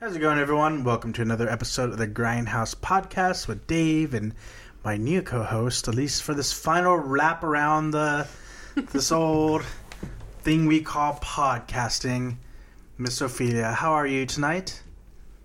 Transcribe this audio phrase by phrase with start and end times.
[0.00, 0.84] How's it going, everyone?
[0.84, 4.32] Welcome to another episode of the Grindhouse Podcast with Dave and
[4.84, 8.28] my new co-host, at least for this final wrap around the
[8.92, 9.64] this old
[10.42, 12.36] thing we call podcasting.
[12.96, 14.84] Miss Ophelia, how are you tonight?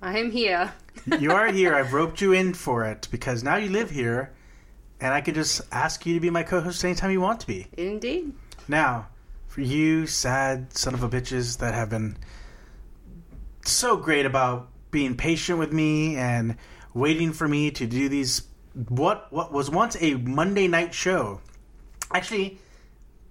[0.04, 0.71] I am here.
[1.20, 1.73] You are here.
[1.73, 4.33] I've roped you in for it because now you live here,
[5.01, 7.70] and I could just ask you to be my co-host anytime you want to be.
[7.75, 8.33] Indeed.
[8.67, 9.07] Now,
[9.47, 12.17] for you sad son of a bitches that have been
[13.64, 16.58] so great about being patient with me and
[16.94, 18.44] waiting for me to do these
[18.89, 21.41] what what was once a Monday night show.
[22.13, 22.59] Actually,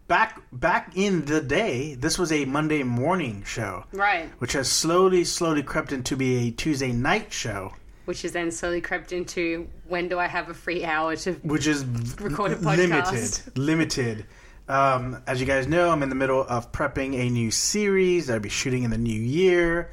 [0.08, 4.30] back back in the day, this was a Monday morning show, Right.
[4.38, 7.72] which has slowly slowly crept into be a Tuesday night show,
[8.06, 11.34] Which has then slowly crept into when do I have a free hour to.
[11.42, 11.84] which is
[12.20, 13.50] Record a limited podcast.
[13.56, 14.26] limited.
[14.68, 18.34] Um, as you guys know, I'm in the middle of prepping a new series that
[18.34, 19.90] I'll be shooting in the new year,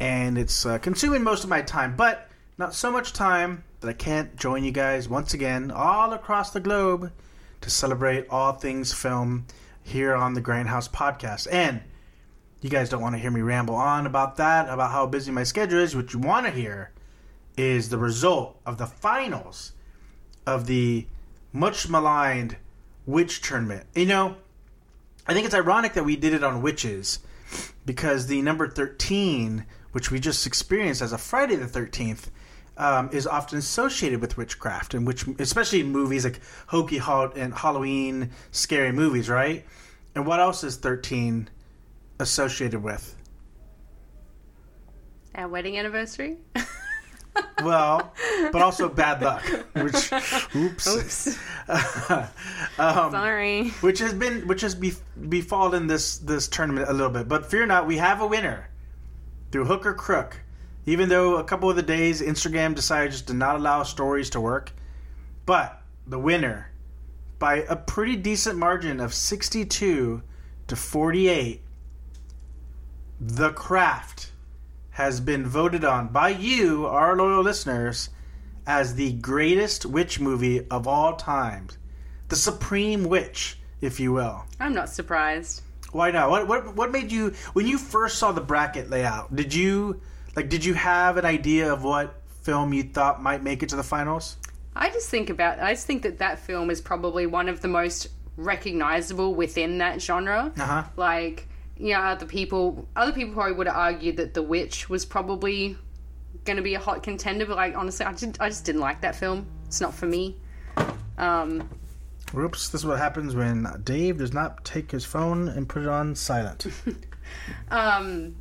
[0.00, 3.92] and it's uh, consuming most of my time, but not so much time that I
[3.92, 7.12] can't join you guys once again all across the globe
[7.60, 9.46] to celebrate all things film
[9.82, 11.46] here on the Grindhouse podcast.
[11.52, 11.82] And
[12.62, 15.44] you guys don't want to hear me ramble on about that, about how busy my
[15.44, 15.94] schedule is.
[15.94, 16.90] What you want to hear
[17.56, 19.72] is the result of the finals
[20.46, 21.06] of the
[21.52, 22.56] much maligned
[23.06, 23.86] witch tournament.
[23.94, 24.36] You know,
[25.26, 27.18] I think it's ironic that we did it on witches
[27.84, 32.28] because the number 13, which we just experienced as a Friday the 13th,
[32.76, 37.52] um, is often associated with witchcraft and which, especially in movies like hokey Hall and
[37.52, 39.66] Halloween scary movies, right?
[40.14, 41.48] And what else is 13
[42.18, 43.16] associated with?
[45.34, 46.38] Our wedding anniversary?
[47.62, 48.12] Well,
[48.52, 50.12] but also bad luck, which
[50.56, 51.38] oops, Oops.
[52.78, 53.68] um, Sorry.
[53.82, 54.94] which has been which has be,
[55.28, 57.28] befallen this this tournament a little bit.
[57.28, 58.69] But fear not, we have a winner
[59.50, 60.36] through hook or crook.
[60.86, 64.40] Even though a couple of the days Instagram decided just to not allow stories to
[64.40, 64.72] work,
[65.46, 66.70] but the winner
[67.38, 70.22] by a pretty decent margin of sixty-two
[70.66, 71.62] to forty-eight,
[73.20, 74.32] the craft
[74.90, 78.10] has been voted on by you, our loyal listeners,
[78.66, 81.68] as the greatest witch movie of all time.
[82.28, 84.44] The Supreme Witch, if you will.
[84.58, 85.62] I'm not surprised.
[85.92, 86.30] Why not?
[86.30, 89.34] What what what made you when you first saw the bracket layout?
[89.34, 90.00] Did you
[90.36, 93.76] like did you have an idea of what film you thought might make it to
[93.76, 94.36] the finals?
[94.74, 95.60] I just think about.
[95.60, 100.00] I just think that that film is probably one of the most recognizable within that
[100.00, 100.52] genre.
[100.58, 100.84] Uh-huh.
[100.96, 105.04] Like, you know, other people, other people probably would have argued that The Witch was
[105.04, 105.76] probably
[106.44, 109.00] going to be a hot contender, but like honestly, I just, I just didn't like
[109.02, 109.46] that film.
[109.66, 110.36] It's not for me.
[111.18, 111.68] Um,
[112.32, 115.88] Whoops, this is what happens when Dave does not take his phone and put it
[115.88, 116.66] on silent.
[117.70, 118.34] Um,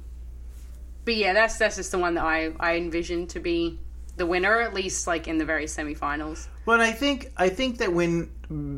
[1.05, 3.79] but yeah, that's that's just the one that I I envision to be
[4.17, 6.47] the winner, at least like in the very semifinals.
[6.65, 8.29] Well, I think I think that when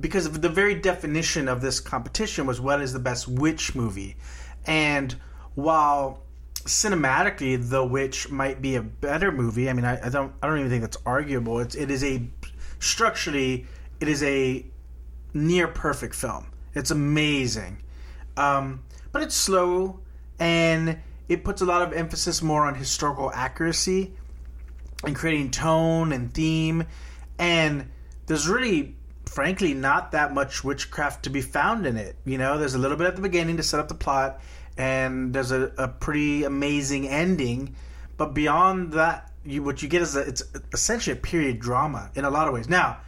[0.01, 4.17] because of the very definition of this competition was what is the best witch movie,
[4.65, 5.15] and
[5.55, 6.23] while
[6.55, 10.59] cinematically The Witch might be a better movie, I mean I, I don't I don't
[10.59, 11.59] even think that's arguable.
[11.59, 12.21] It's it is a
[12.79, 13.65] structurally
[13.99, 14.65] it is a
[15.33, 16.47] near perfect film.
[16.73, 17.81] It's amazing,
[18.37, 19.99] um, but it's slow
[20.39, 20.97] and
[21.27, 24.13] it puts a lot of emphasis more on historical accuracy
[25.03, 26.85] and creating tone and theme.
[27.39, 27.89] And
[28.25, 32.15] there's really, frankly, not that much witchcraft to be found in it.
[32.25, 34.41] You know, there's a little bit at the beginning to set up the plot,
[34.77, 37.75] and there's a, a pretty amazing ending.
[38.17, 40.43] But beyond that, you, what you get is a, it's
[40.73, 42.69] essentially a period drama in a lot of ways.
[42.69, 42.99] Now,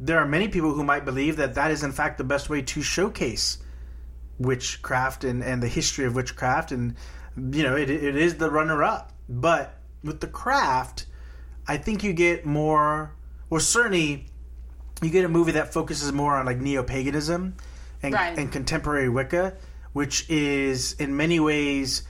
[0.00, 2.62] there are many people who might believe that that is in fact the best way
[2.62, 3.58] to showcase
[4.38, 6.94] witchcraft and, and the history of witchcraft and
[7.36, 11.06] you know it, it is the runner up but with the craft
[11.68, 13.12] i think you get more
[13.50, 14.26] or certainly
[15.02, 17.54] you get a movie that focuses more on like neo-paganism
[18.02, 18.36] and, Right.
[18.38, 19.54] and contemporary wicca
[19.92, 22.02] which is in many ways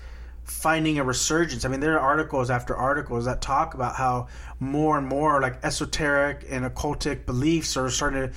[0.44, 1.64] finding a resurgence.
[1.64, 4.28] I mean there are articles after articles that talk about how
[4.60, 8.34] more and more like esoteric and occultic beliefs are starting to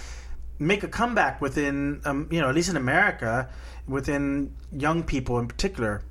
[0.60, 3.50] make a comeback within um, you know at least in america
[3.88, 6.02] within young people in particular.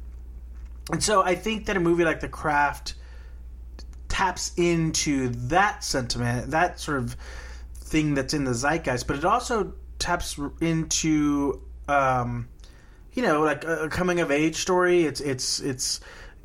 [0.90, 2.94] And so i think that a movie like the craft
[4.08, 7.16] taps into that sentiment that sort of
[7.74, 12.48] thing that's in the zeitgeist but it also taps into um,
[13.14, 15.04] you know like a, coming of age story.
[15.04, 16.00] It's it's it's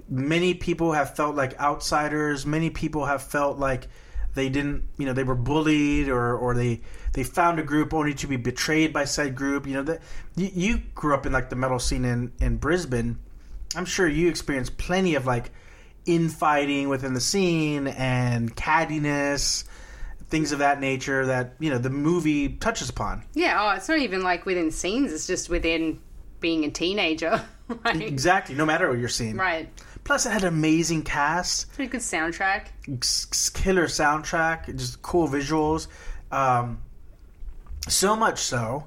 [0.07, 2.45] many people have felt like outsiders.
[2.45, 3.87] Many people have felt like
[4.35, 6.81] they didn't you know they were bullied or or they
[7.13, 9.67] they found a group only to be betrayed by said group.
[9.67, 10.01] You know that
[10.35, 13.19] you, you grew up in like the metal scene in in brisbane.
[13.75, 15.51] I'm sure you experienced plenty of like
[16.05, 19.63] infighting within the scene and cattiness,
[20.29, 23.23] things of that nature that you know the movie touches upon.
[23.33, 25.99] Yeah, oh, it's not even like within scenes, it's just within
[26.39, 27.43] being a teenager.
[27.85, 29.37] like, Exactly, no matter what you're seeing.
[29.37, 29.69] right.
[30.03, 32.67] Plus, it had an amazing cast, Pretty good soundtrack.
[33.53, 35.87] killer soundtrack, just cool visuals.
[36.31, 36.79] Um,
[37.87, 38.85] so much so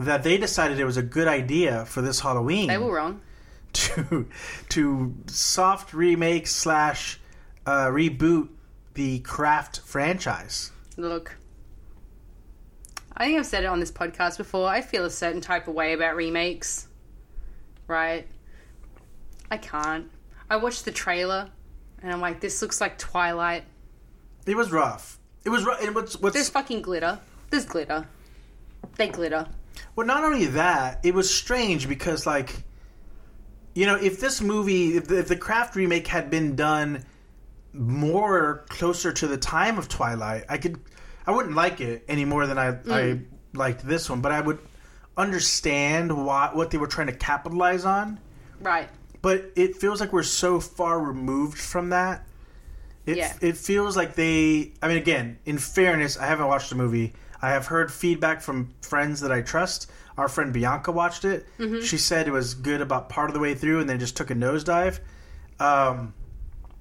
[0.00, 3.20] that they decided it was a good idea for this Halloween They were wrong.
[3.74, 4.26] to
[4.70, 7.20] to soft remake slash
[7.66, 8.48] uh, reboot
[8.94, 10.72] the Craft franchise.
[10.96, 11.36] Look.
[13.20, 14.66] I think I've said it on this podcast before.
[14.66, 16.88] I feel a certain type of way about remakes.
[17.86, 18.26] Right?
[19.50, 20.10] I can't.
[20.48, 21.50] I watched the trailer
[22.02, 23.64] and I'm like, this looks like Twilight.
[24.46, 25.18] It was rough.
[25.44, 25.84] It was rough.
[25.84, 27.20] And what's what's There's fucking glitter.
[27.50, 28.08] There's glitter.
[28.96, 29.46] They glitter.
[29.94, 32.54] Well, not only that, it was strange because, like,
[33.74, 37.04] you know, if this movie, if the, if the Craft remake had been done
[37.74, 40.80] more closer to the time of Twilight, I could,
[41.26, 43.20] I wouldn't like it any more than I, I
[43.54, 44.58] liked this one, but I would
[45.16, 48.18] understand why what they were trying to capitalize on.
[48.60, 48.88] Right.
[49.22, 52.26] But it feels like we're so far removed from that.
[53.06, 53.32] It, Yeah.
[53.40, 54.72] it feels like they.
[54.82, 57.12] I mean, again, in fairness, I haven't watched the movie.
[57.42, 59.90] I have heard feedback from friends that I trust.
[60.18, 61.46] Our friend Bianca watched it.
[61.82, 64.30] She said it was good about part of the way through, and then just took
[64.30, 65.00] a nosedive.
[65.58, 66.12] Um,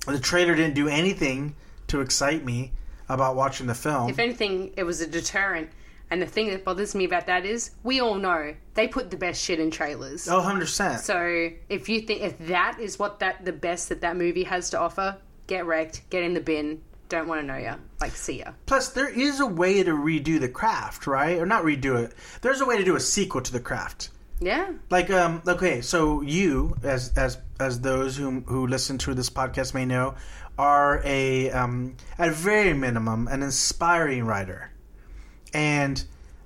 [0.06, 1.56] the trailer didn't do anything
[1.88, 2.74] to excite me
[3.10, 4.10] about watching the film.
[4.10, 5.70] If anything, it was a deterrent.
[6.12, 9.18] And the thing that bothers me about that is we all know they put the
[9.18, 10.28] best shit in trailers.
[10.28, 11.00] Oh, 100%.
[11.00, 14.72] So if you think if that is what that the best that that movie has
[14.72, 15.18] to offer,
[15.48, 16.82] get wrecked, get in the bin.
[17.10, 17.76] Don't want to know ya.
[18.02, 18.52] Like see ya.
[18.68, 21.40] Plus, there is a way to redo the craft, right?
[21.40, 22.14] Or not redo it.
[22.42, 24.10] There's a way to do a sequel to the craft.
[24.40, 24.72] Yeah.
[24.90, 29.74] Like, um, okay, so you, as as as those who who listen to this podcast
[29.74, 30.16] may know,
[30.60, 34.72] are a um, at very minimum an inspiring writer,
[35.54, 36.04] and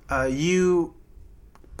[0.08, 0.94] uh, you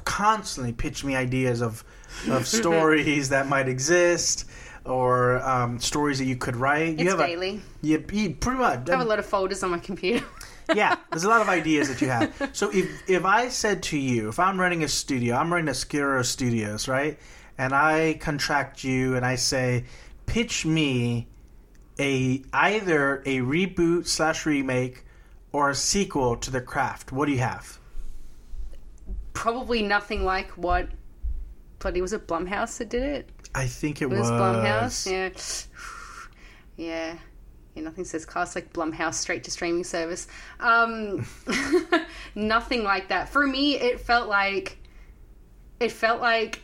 [0.04, 1.84] constantly pitch me ideas of
[2.28, 4.46] of stories that might exist
[4.84, 6.98] or um, stories that you could write.
[6.98, 7.62] you It's have a- daily.
[7.80, 10.24] you, you pretty much I have a lot of folders on my computer.
[10.74, 12.50] yeah, there's a lot of ideas that you have.
[12.52, 15.72] So if if I said to you, if I'm running a studio, I'm running a
[15.72, 17.16] Skiro Studios, right?
[17.56, 19.84] And I contract you and I say,
[20.26, 21.28] pitch me
[21.98, 25.04] a either a reboot slash remake
[25.52, 27.12] or a sequel to The Craft.
[27.12, 27.78] What do you have?
[29.32, 30.88] Probably nothing like what
[31.78, 33.28] bloody was it Blumhouse that did it?
[33.54, 35.10] I think it, It was was Blumhouse.
[35.10, 35.30] Yeah.
[36.76, 37.16] Yeah.
[37.74, 40.26] Yeah, nothing says class like Blumhouse straight to streaming service.
[40.60, 41.26] Um,
[42.34, 43.28] nothing like that.
[43.28, 44.78] For me, it felt like
[45.80, 46.62] it felt like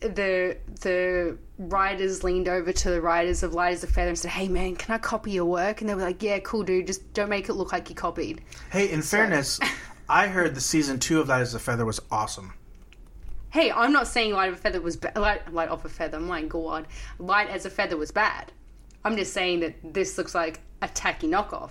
[0.00, 4.30] the the writers leaned over to the writers of Light as a Feather and said,
[4.32, 6.86] "Hey man, can I copy your work?" And they were like, "Yeah, cool, dude.
[6.86, 8.42] Just don't make it look like you copied."
[8.72, 9.60] Hey, in fairness,
[10.08, 12.54] I heard the season two of Light as a Feather was awesome.
[13.50, 16.18] Hey, I'm not saying Light of a Feather was ba- light, light off a feather.
[16.18, 16.86] My God,
[17.20, 18.50] Light as a Feather was bad.
[19.04, 21.70] I'm just saying that this looks like a tacky knockoff.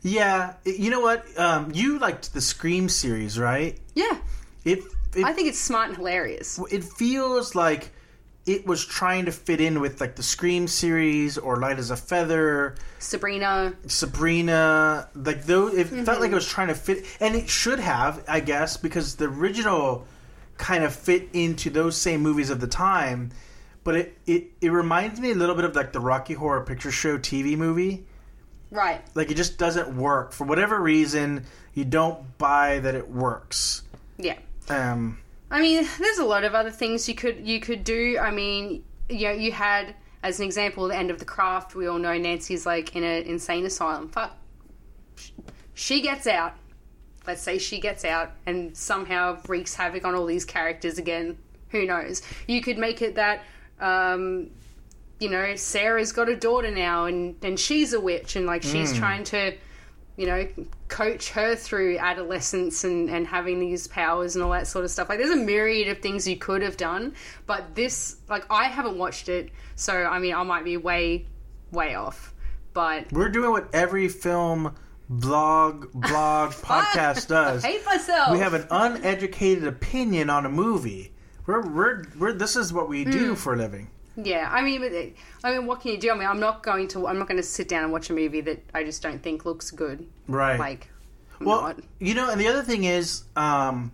[0.00, 1.26] Yeah, you know what?
[1.38, 3.78] Um, you liked the Scream series, right?
[3.94, 4.18] Yeah,
[4.64, 4.80] It
[5.14, 6.58] it, I think it's smart and hilarious.
[6.70, 7.92] it feels like
[8.46, 11.96] it was trying to fit in with like the Scream series or Light as a
[11.96, 15.08] Feather, Sabrina, Sabrina.
[15.14, 16.20] Like those, it felt Mm-hmm.
[16.22, 20.06] like it was trying to fit, and it should have, I guess, because the original
[20.58, 23.30] kind of fit into those same movies of the time.
[23.84, 26.92] But it, it, it reminds me a little bit of like the Rocky Horror Picture
[26.92, 28.04] Show TV movie.
[28.70, 29.00] right?
[29.14, 31.44] Like it just doesn't work for whatever reason.
[31.74, 33.82] You don't buy that it works.
[34.18, 34.38] Yeah.
[34.68, 35.18] Um,
[35.52, 38.18] I mean, there's a lot of other things you could you could do.
[38.18, 41.74] I mean, you know, you had as an example the end of the craft.
[41.74, 44.08] We all know Nancy's like in an insane asylum.
[44.08, 44.34] Fuck,
[45.74, 46.54] she gets out.
[47.26, 51.36] Let's say she gets out and somehow wreaks havoc on all these characters again.
[51.68, 52.22] Who knows?
[52.48, 53.42] You could make it that.
[53.78, 54.50] Um,
[55.20, 58.92] you know, Sarah's got a daughter now, and and she's a witch, and like she's
[58.92, 59.54] trying to,
[60.16, 60.46] you know,
[60.88, 65.08] coach her through adolescence and and having these powers and all that sort of stuff.
[65.08, 67.14] Like, there's a myriad of things you could have done,
[67.46, 71.26] but this, like, I haven't watched it, so I mean, I might be way,
[71.70, 72.34] way off,
[72.74, 74.74] but we're doing what every film
[75.08, 77.62] blog blog podcast does.
[77.64, 78.32] hate myself.
[78.32, 81.12] We have an uneducated opinion on a movie.
[81.46, 83.10] We're, we're, we're this is what we Hmm.
[83.10, 83.90] do for a living.
[84.16, 85.14] Yeah, I mean,
[85.44, 86.10] I mean, what can you do?
[86.10, 88.12] I mean, I'm not going to, I'm not going to sit down and watch a
[88.12, 90.06] movie that I just don't think looks good.
[90.28, 90.58] Right.
[90.58, 90.88] Like,
[91.40, 91.80] I'm well, not.
[91.98, 93.92] you know, and the other thing is, um,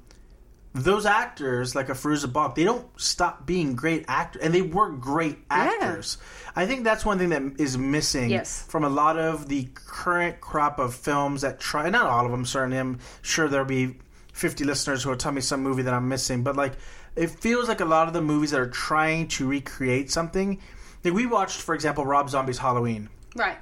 [0.75, 4.91] those actors like a Fairuza Balk, they don't stop being great actors, and they were
[4.91, 6.19] great actors.
[6.55, 8.63] I think that's one thing that is missing Yes.
[8.69, 11.89] from a lot of the current crop of films that try.
[11.91, 12.77] Not all of them, certainly.
[12.79, 13.97] I'm sure there'll be
[14.35, 16.75] 50 listeners who will tell me some movie that I'm missing, but like
[17.19, 20.61] it feels like a lot of the movies that are trying to recreate something.
[21.05, 23.59] Like we watched, for example, Rob Zombie's Halloween Right.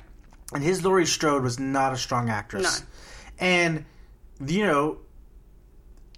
[0.53, 2.81] and his Laurie Strode was not a strong actress.
[2.81, 2.87] No.
[3.39, 3.85] And
[4.47, 4.99] you know,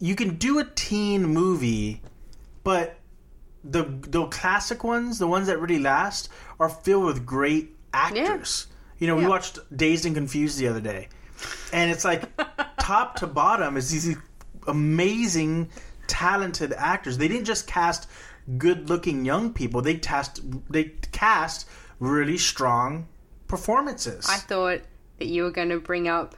[0.00, 2.02] you can do a teen movie,
[2.64, 2.98] but
[3.64, 6.28] the the classic ones, the ones that really last,
[6.60, 8.66] are filled with great actors.
[8.98, 11.08] You know, we watched Dazed and Confused the other day,
[11.72, 12.22] and it's like
[12.80, 14.16] top to bottom is these
[14.66, 15.68] amazing,
[16.08, 17.18] talented actors.
[17.18, 18.08] They didn't just cast
[18.56, 21.68] good-looking young people; they cast they cast
[22.00, 23.06] really strong
[23.46, 24.26] performances.
[24.28, 24.80] I thought
[25.18, 26.34] that you were going to bring up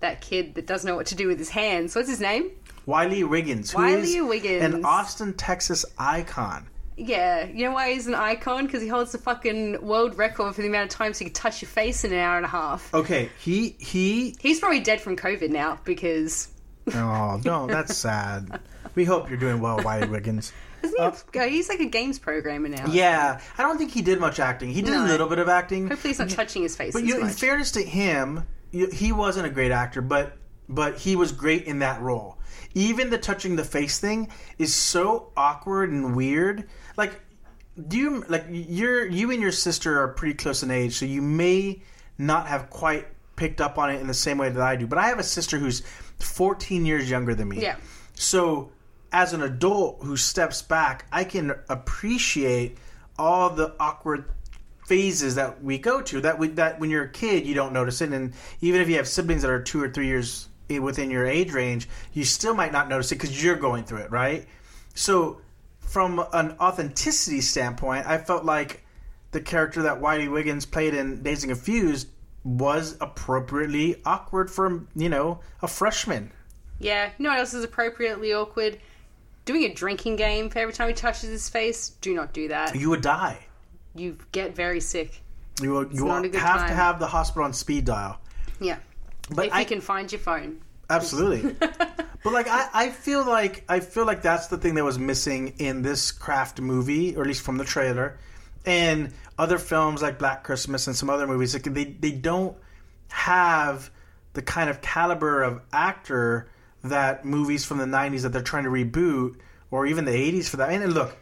[0.00, 1.96] that kid that doesn't know what to do with his hands.
[1.96, 2.50] What's his name?
[2.86, 4.62] Wiley Wiggins, who Wiley is Wiggins.
[4.62, 6.66] an Austin, Texas icon.
[6.96, 8.66] Yeah, you know why he's an icon?
[8.66, 11.60] Because he holds the fucking world record for the amount of times he can touch
[11.60, 12.92] your face in an hour and a half.
[12.94, 14.36] Okay, he he.
[14.38, 16.48] He's probably dead from COVID now because
[16.92, 18.60] Oh no, that's sad.
[18.94, 20.52] We hope you're doing well, Wiley Wiggins.
[20.82, 21.38] isn't he?
[21.38, 22.86] a- uh, he's like a games programmer now.
[22.86, 24.70] Yeah, I don't think he did much acting.
[24.70, 27.20] He did a little bit of acting, Hopefully, he's not touching his face but you,
[27.20, 30.36] in fairness to him, he wasn't a great actor, but
[30.68, 32.38] but he was great in that role.
[32.74, 36.68] Even the touching the face thing is so awkward and weird.
[36.96, 37.20] Like,
[37.88, 41.22] do you like you're you and your sister are pretty close in age, so you
[41.22, 41.82] may
[42.18, 44.86] not have quite picked up on it in the same way that I do.
[44.86, 45.80] But I have a sister who's
[46.18, 47.60] 14 years younger than me.
[47.60, 47.76] Yeah.
[48.14, 48.70] So,
[49.14, 52.78] as an adult who steps back, I can appreciate
[53.16, 54.24] all the awkward
[54.86, 56.20] phases that we go to.
[56.20, 58.96] That we, that when you're a kid, you don't notice it, and even if you
[58.96, 62.72] have siblings that are two or three years within your age range, you still might
[62.72, 64.46] not notice it because you're going through it, right?
[64.94, 65.40] So,
[65.78, 68.84] from an authenticity standpoint, I felt like
[69.30, 72.08] the character that Wiley Wiggins played in Dazed and Confused
[72.42, 76.32] was appropriately awkward for you know a freshman.
[76.80, 78.80] Yeah, know what else is appropriately awkward?
[79.44, 81.90] Doing a drinking game for every time he touches his face.
[82.00, 82.74] Do not do that.
[82.74, 83.38] You would die.
[83.94, 85.20] You get very sick.
[85.60, 88.18] You will, you will have to have the hospital on speed dial.
[88.60, 88.78] Yeah.
[89.30, 90.60] But if I you can find your phone.
[90.90, 91.52] absolutely.
[91.60, 95.54] but like I, I feel like I feel like that's the thing that was missing
[95.58, 98.18] in this craft movie, or at least from the trailer,
[98.66, 101.54] and other films like Black Christmas and some other movies.
[101.54, 102.56] Like they they don't
[103.08, 103.90] have
[104.32, 106.50] the kind of caliber of actor
[106.84, 109.36] that movies from the '90s that they're trying to reboot,
[109.70, 110.70] or even the '80s for that.
[110.70, 111.16] And look,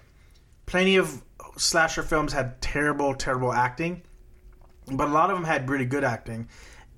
[0.66, 1.22] plenty of
[1.56, 4.02] slasher films had terrible, terrible acting,
[4.90, 6.48] but a lot of them had really good acting,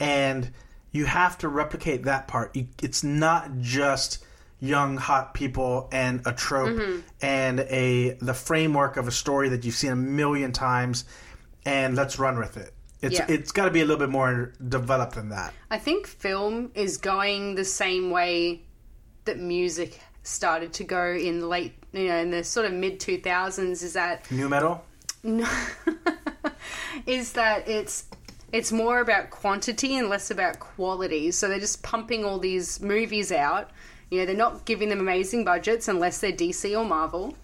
[0.00, 0.50] and
[0.92, 2.56] you have to replicate that part.
[2.82, 4.24] It's not just
[4.60, 7.00] young, hot people and a trope mm-hmm.
[7.20, 11.04] and a the framework of a story that you've seen a million times,
[11.66, 12.72] and let's run with it.
[13.04, 13.26] It's Yeah.
[13.28, 15.52] it's got to be a little bit more developed than that.
[15.70, 18.62] I think film is going the same way
[19.26, 22.98] that music started to go in the late, you know, in the sort of mid
[23.00, 24.84] 2000s is that Nu metal.
[25.22, 25.48] No,
[27.06, 28.04] is that it's
[28.52, 31.30] it's more about quantity and less about quality.
[31.32, 33.70] So they're just pumping all these movies out.
[34.10, 37.36] You know, they're not giving them amazing budgets unless they're DC or Marvel.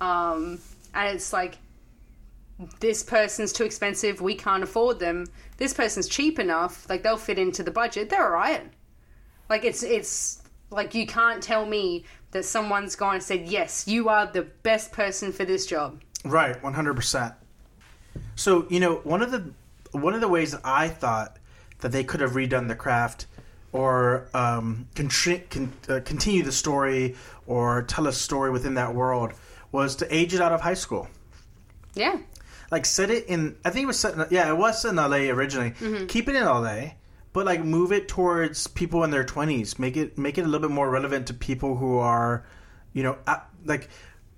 [0.00, 0.58] Um,
[0.94, 1.58] and it's like
[2.80, 5.26] this person's too expensive, we can't afford them.
[5.56, 8.10] This person's cheap enough, like they'll fit into the budget.
[8.10, 8.62] They're alright.
[9.48, 14.08] Like it's it's like you can't tell me that someone's gone and said, Yes, you
[14.08, 16.00] are the best person for this job.
[16.24, 17.34] Right, one hundred percent.
[18.36, 19.50] So you know one of the
[19.92, 21.38] one of the ways that I thought
[21.80, 23.26] that they could have redone the craft
[23.72, 29.32] or um, contri- con- uh, continue the story or tell a story within that world
[29.72, 31.08] was to age it out of high school.
[31.94, 32.18] Yeah.
[32.74, 33.54] Like set it in.
[33.64, 34.14] I think it was set.
[34.14, 35.30] In, yeah, it was set in L.A.
[35.30, 35.74] originally.
[36.08, 36.96] Keep it in L.A.
[37.32, 39.78] But like move it towards people in their twenties.
[39.78, 42.44] Make it make it a little bit more relevant to people who are,
[42.92, 43.90] you know, at, like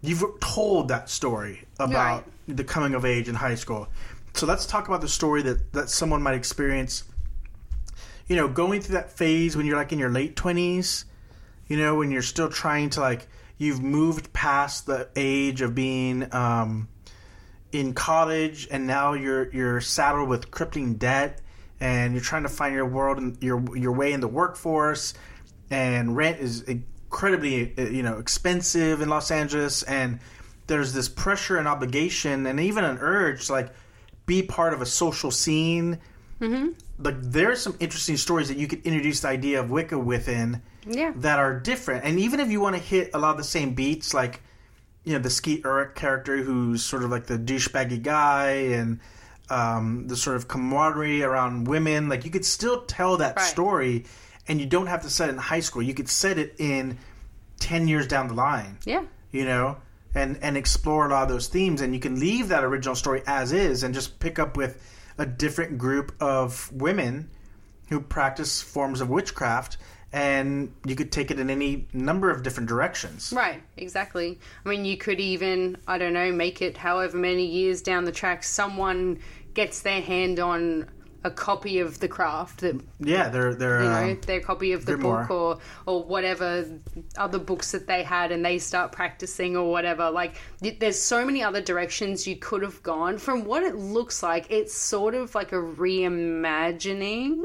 [0.03, 3.89] you've told that story about the coming of age in high school.
[4.35, 7.05] So let's talk about the story that that someone might experience.
[8.27, 11.07] You know, going through that phase when you're like in your late twenties.
[11.69, 16.35] You know, when you're still trying to like you've moved past the age of being.
[16.35, 16.89] Um,
[17.73, 21.41] in college and now you're you're saddled with crippling debt
[21.81, 25.15] and you're trying to find your world and your your way in the workforce
[25.71, 30.21] and rent is incredibly uh, you know expensive in Los Angeles and
[30.69, 33.71] there's this pressure and obligation and even an urge to like
[34.27, 35.99] be part of a social scene
[36.41, 36.69] mm-hmm.
[36.99, 40.63] like there are some interesting stories that you could introduce the idea of Wicca within
[40.87, 41.13] Yeah.
[41.17, 42.05] that are different.
[42.05, 44.41] And even if you want to hit a lot of the same beats, like
[45.07, 48.99] you know the Skeet Ulrich character, who's sort of like the douchebaggy guy, and
[49.49, 53.45] um, the sort of camaraderie around women, like you could still tell that Right.
[53.47, 54.05] story,
[54.49, 55.81] and you don't have to set it in high school.
[55.83, 56.99] You could set it in
[57.61, 59.05] ten years down the line Yeah.
[59.31, 59.77] you know,
[60.15, 63.23] and and explore a lot of those themes, and you can leave that original story
[63.29, 64.83] as is, and just pick up with
[65.19, 67.31] a different group of women
[67.89, 69.77] who practice forms of witchcraft,
[70.17, 73.35] and you could take it in any number of different directions.
[73.37, 74.39] Right, exactly.
[74.65, 78.13] I mean, you could even, I don't know, make it however many years down the
[78.13, 79.19] track, someone
[79.53, 80.89] gets their hand on
[81.23, 84.87] a copy of the craft that Yeah, they're they're you know um, their copy of
[84.87, 86.65] the book or or whatever
[87.17, 90.37] other books that they had and they start practicing or whatever like
[90.79, 94.73] there's so many other directions you could have gone from what it looks like it's
[94.73, 97.43] sort of like a reimagining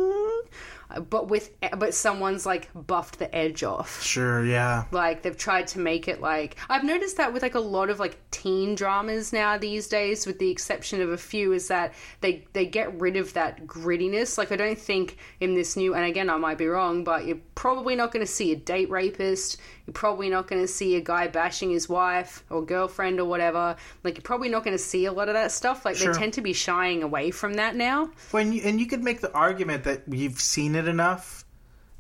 [1.00, 5.80] but with but someone's like buffed the edge off sure, yeah, like they've tried to
[5.80, 9.58] make it like I've noticed that with like a lot of like teen dramas now
[9.58, 13.34] these days, with the exception of a few, is that they they get rid of
[13.34, 14.38] that grittiness.
[14.38, 17.40] Like I don't think in this new, and again I might be wrong, but you're
[17.56, 19.58] probably not going to see a date rapist.
[19.94, 23.76] Probably not going to see a guy bashing his wife or girlfriend or whatever.
[24.04, 25.86] Like you're probably not going to see a lot of that stuff.
[25.86, 26.14] Like Sure.
[26.14, 28.10] they tend to be shying away from that now.
[28.32, 31.46] when you, and you could make the argument that you've seen it enough,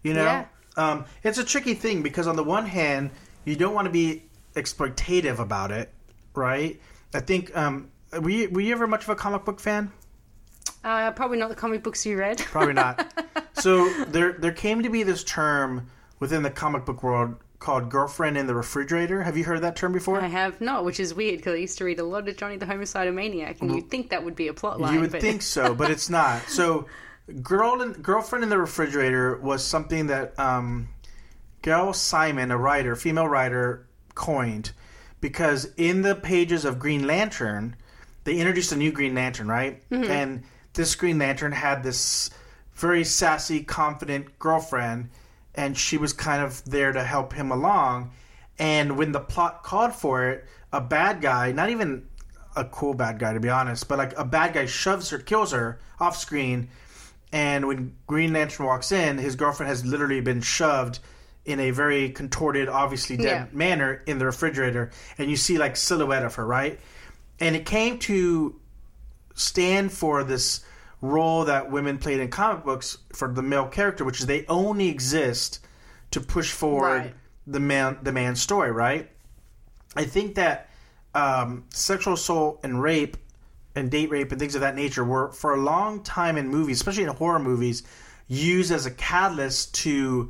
[0.03, 0.23] you know.
[0.23, 0.45] Yeah.
[0.77, 3.11] Um, it's a tricky thing because on the one hand,
[3.45, 4.23] you don't want to be
[4.55, 5.91] exploitative about it,
[6.35, 6.79] right?
[7.13, 7.55] I think.
[7.57, 9.91] Um, were you, were you ever much of a comic book fan?
[10.83, 12.37] Uh, probably not the comic books you read.
[12.39, 13.13] Probably not.
[13.53, 15.87] so there there came to be this term
[16.19, 19.21] within the comic book world called girlfriend in the refrigerator.
[19.21, 20.19] Have you heard that term before?
[20.19, 22.57] I have not, which is weird because I used to read a lot of Johnny
[22.57, 24.95] the Homicidal Maniac, and you'd think that would be a plot line.
[24.95, 25.21] you would but...
[25.21, 26.41] think so, but it's not.
[26.49, 26.87] So
[27.41, 30.89] girl in, girlfriend in the refrigerator was something that um,
[31.61, 34.71] Gail Simone, a writer, female writer, coined
[35.21, 37.75] because in the pages of Green Lantern,
[38.23, 39.81] they introduced a new Green Lantern, right?
[39.91, 42.31] And this Green Lantern had this
[42.73, 45.09] very sassy, confident girlfriend,
[45.55, 48.11] and she was kind of there to help him along.
[48.59, 52.07] And when the plot called for it, a bad guy, not even
[52.55, 55.51] a cool bad guy to be honest, but like a bad guy shoves her, kills
[55.51, 56.69] her off screen.
[57.31, 60.99] And when Green Lantern walks in, his girlfriend has literally been shoved
[61.45, 63.57] in a very contorted, obviously dead Yeah.
[63.57, 66.79] manner in the refrigerator, and you see like silhouette of her, right?
[67.39, 68.55] And it came to
[69.33, 70.61] stand for this
[71.01, 74.87] role that women played in comic books for the male character, which is they only
[74.87, 75.59] exist
[76.11, 77.13] to push forward Right.
[77.47, 79.09] the man the man's story, right?
[79.95, 80.69] I think that
[81.13, 83.17] um, sexual assault and rape
[83.75, 86.77] and date rape and things of that nature were for a long time in movies,
[86.77, 87.83] especially in horror movies,
[88.27, 90.29] used as a catalyst to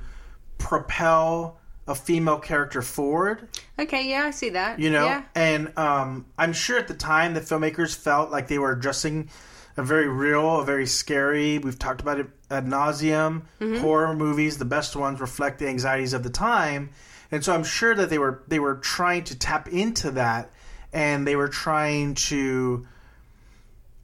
[0.58, 1.58] propel
[1.88, 4.80] a female character forward Okay, yeah, I see that.
[4.80, 5.24] you know yeah.
[5.36, 9.30] and um, i'm sure at the time the filmmakers felt like they were addressing
[9.78, 13.78] a very real a very scary we've talked about it ad nauseum mm-hmm.
[13.78, 16.90] horror movies the best ones reflect the anxieties of the time
[17.32, 20.52] and so i'm sure that they were they were trying to tap into that
[20.94, 22.86] and they were trying to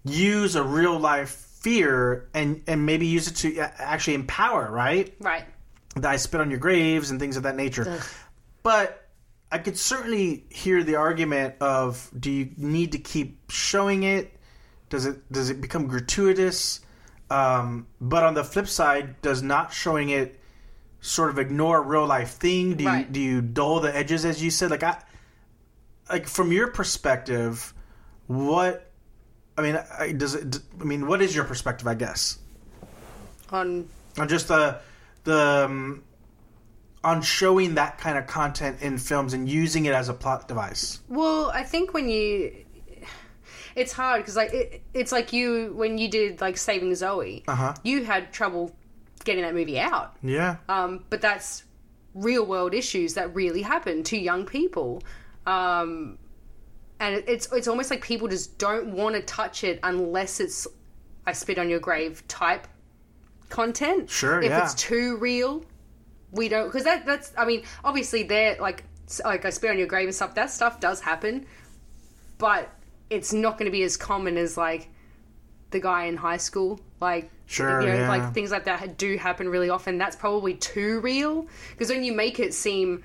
[0.05, 5.13] use a real life fear and and maybe use it to uh, actually empower right
[5.19, 5.45] right.
[5.95, 7.99] that I spit on your graves and things of that nature.
[8.63, 9.07] But
[9.51, 14.36] I could certainly hear the argument of do you need to keep showing it?
[14.89, 16.81] Does it does it become gratuitous?
[17.29, 20.39] Um, but on the flip side, does not showing it
[21.01, 22.75] sort of ignore a real life thing?
[22.75, 23.11] Do you Right.
[23.11, 24.71] do you dull the edges as you said?
[24.71, 24.97] Like I
[26.09, 27.73] like from your perspective,
[28.27, 28.89] what
[29.57, 30.59] I mean, I, does it?
[30.79, 31.87] I mean, what is your perspective?
[31.87, 32.37] I guess
[33.51, 34.79] On on just the
[35.25, 36.03] the um,
[37.03, 40.99] on showing that kind of content in films and using it as a plot device.
[41.09, 42.53] well, I think when you,
[43.77, 47.73] it's hard because like it, it's like you when you did like Saving Zoe, Uh-huh.
[47.83, 48.75] you had trouble
[49.23, 50.15] getting that movie out.
[50.23, 51.63] Yeah, Um, but that's
[52.13, 55.03] real world issues that really happen to young people.
[55.45, 56.17] Um,
[56.99, 60.67] and it, it's it's almost like people just don't want to touch it unless it's
[61.25, 62.67] I spit on your grave type
[63.49, 64.09] content.
[64.09, 64.63] Sure, If yeah.
[64.63, 65.63] it's too real,
[66.31, 68.83] we don't because that that's I mean obviously they're like
[69.23, 70.33] like I spit on your grave and stuff.
[70.35, 71.45] That stuff does happen,
[72.39, 72.69] but
[73.09, 74.89] it's not going to be as common as like
[75.71, 76.79] the guy in high school.
[76.99, 78.09] Like Sure, you know, yeah.
[78.09, 79.97] like things like that do happen really often.
[79.97, 83.03] That's probably too real because when you make it seem,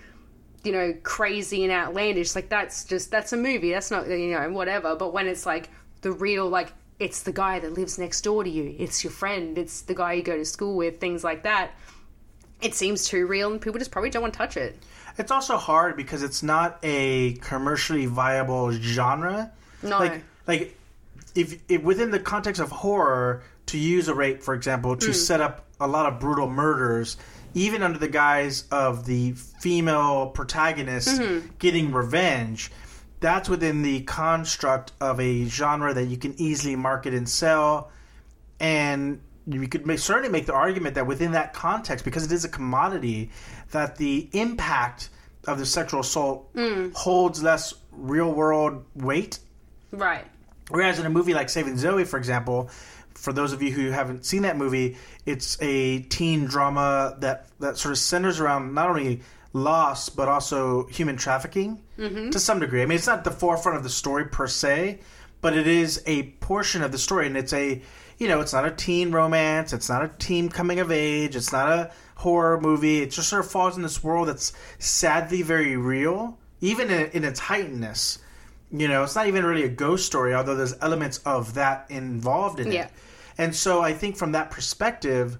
[0.64, 3.70] you know, crazy and outlandish, like that's just that's a movie.
[3.70, 4.96] That's not you know whatever.
[4.96, 8.50] But when it's like the real, like it's the guy that lives next door to
[8.50, 11.70] you, it's your friend, it's the guy you go to school with, things like that.
[12.60, 14.76] It seems too real, and people just probably don't want to touch it.
[15.18, 19.52] It's also hard because it's not a commercially viable genre.
[19.82, 19.98] No.
[19.98, 20.78] Like, like
[21.34, 25.12] if, if within the context of horror, to use a rape, for example, to hmm.
[25.12, 27.16] set up a lot of brutal murders,
[27.54, 31.46] even under the guise of the female protagonist mm-hmm.
[31.58, 32.70] getting revenge,
[33.20, 37.90] that's within the construct of a genre that you can easily market and sell.
[38.58, 42.44] And you could make, certainly make the argument that within that context, because it is
[42.44, 43.30] a commodity,
[43.70, 45.10] that the impact
[45.46, 46.90] of the sexual assault hmm.
[46.94, 49.38] holds less real world weight
[49.92, 50.24] Right.
[50.70, 52.70] Whereas in a movie like Saving Zoe, for example,
[53.14, 57.76] for those of you who haven't seen that movie, it's a teen drama that that
[57.76, 59.20] sort of centers around not only
[59.52, 62.30] loss but also human trafficking mm-hmm.
[62.30, 62.82] to some degree.
[62.82, 65.00] I mean, it's not the forefront of the story per se,
[65.42, 67.82] but it is a portion of the story, and it's a
[68.18, 71.52] you know, it's not a teen romance, it's not a teen coming of age, it's
[71.52, 73.02] not a horror movie.
[73.02, 77.24] It just sort of falls in this world that's sadly very real, even in, in
[77.24, 78.18] its heightenedness.
[78.74, 82.58] You know, it's not even really a ghost story, although there's elements of that involved
[82.58, 82.84] in Yeah.
[82.86, 82.90] it.
[83.38, 85.38] And so I think from that perspective,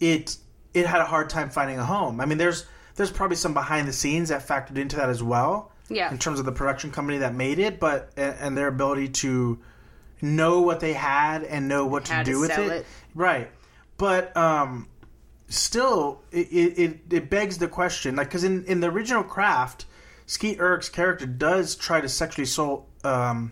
[0.00, 0.36] it
[0.74, 2.20] it had a hard time finding a home.
[2.20, 5.70] I mean, there's there's probably some behind the scenes that factored into that as well,
[5.88, 6.10] Yeah.
[6.10, 9.58] in terms of the production company that made it, but and, their ability to
[10.20, 12.72] know what they had and know what How to to do with sell it.
[12.78, 12.86] it.
[13.14, 13.50] right?
[13.98, 14.88] But um,
[15.48, 19.86] still, it, it, it, it begs the question, like, because in, in the original craft,
[20.28, 22.86] Skeet Ulrich's character does try to sexually assault.
[23.02, 23.50] Um,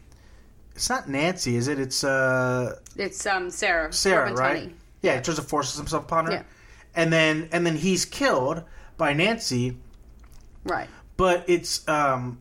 [0.75, 1.79] it's not Nancy, is it?
[1.81, 3.93] It's uh, It's um Sarah.
[3.93, 4.63] Sarah, Robin right?
[4.69, 4.73] Tunney.
[5.01, 6.43] Yeah, he tries to forces himself upon her, Yeah.
[6.95, 8.63] and then and then he's killed
[8.99, 9.79] by Nancy.
[10.65, 10.89] Right.
[11.17, 12.41] But it's um,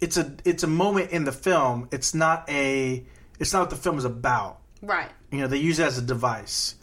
[0.00, 1.88] it's a it's a moment in the film.
[1.92, 3.04] It's not a
[3.38, 4.58] it's not what the film is about.
[4.82, 5.10] Right.
[5.30, 6.74] You know, they use it as a device.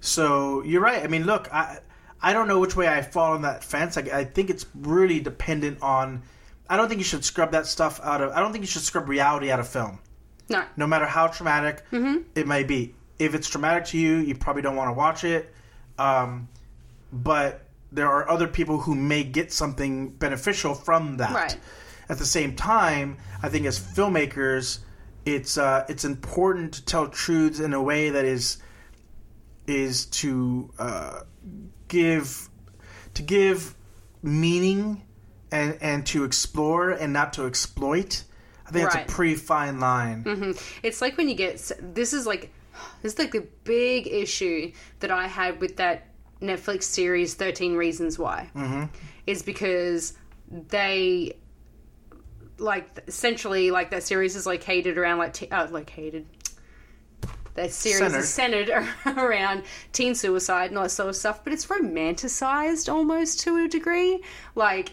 [0.00, 1.04] So you're right.
[1.04, 1.78] I mean, look, I
[2.22, 3.96] I don't know which way I fall on that fence.
[3.96, 6.22] I, I think it's really dependent on.
[6.68, 8.32] I don't think you should scrub that stuff out of.
[8.32, 9.98] I don't think you should scrub reality out of film,
[10.48, 10.64] No.
[10.76, 11.82] no matter how traumatic
[12.34, 12.94] it may be.
[13.18, 15.52] If it's traumatic to you, you probably don't want to watch it.
[15.98, 16.48] Um,
[17.12, 21.34] but there are other people who may get something beneficial from that.
[21.34, 21.58] Right.
[22.08, 24.78] At the same time, I think as filmmakers,
[25.26, 28.58] it's uh, it's important to tell truths in a way that is
[29.66, 31.20] is to uh,
[31.92, 32.48] give
[33.14, 33.74] to give
[34.22, 35.02] meaning
[35.50, 38.24] and and to explore and not to exploit.
[38.66, 39.02] I think Right.
[39.04, 40.54] it's a pretty fine line.
[40.82, 42.50] It's like when you get this is like
[43.02, 46.08] this is like the big issue that I had with that
[46.40, 48.50] Netflix series 13 Reasons Why.
[48.56, 48.84] Mm-hmm.
[49.26, 50.14] Is because
[50.50, 51.36] they
[52.58, 56.26] like essentially like that series is located around like te- uh, located
[57.54, 58.70] that series is centered
[59.06, 63.68] around teen suicide and all that sort of stuff, but it's romanticized almost to a
[63.68, 64.22] degree.
[64.54, 64.92] Like,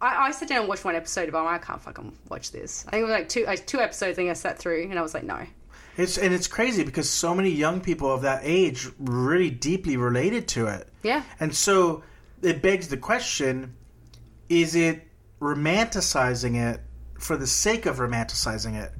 [0.00, 2.84] I, I sat down and watched one episode, of, but I can't fucking watch this.
[2.86, 4.12] I think it was like two, like two episodes.
[4.12, 5.40] I think I sat through, and I was like, no.
[5.96, 10.46] It's and it's crazy because so many young people of that age really deeply related
[10.48, 10.88] to it.
[11.02, 12.04] Yeah, And so
[12.40, 13.74] it begs the question
[14.48, 15.06] is it
[15.40, 16.80] romanticizing it
[17.18, 18.92] for the sake of romanticizing it?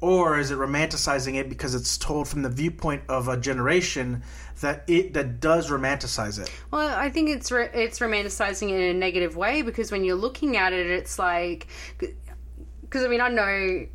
[0.00, 4.22] Or is it romanticizing it because it's told from the viewpoint of a generation
[4.62, 6.50] that it that does romanticize it?
[6.70, 10.16] Well, I think it's re- it's romanticizing it in a negative way because when you're
[10.16, 11.66] looking at it, it's like,
[11.98, 13.86] because I mean, I know,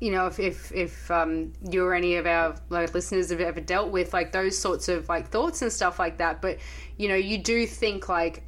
[0.00, 3.60] you know, if if if um, you or any of our like listeners have ever
[3.60, 6.58] dealt with like those sorts of like thoughts and stuff like that, but
[6.96, 8.44] you know, you do think like,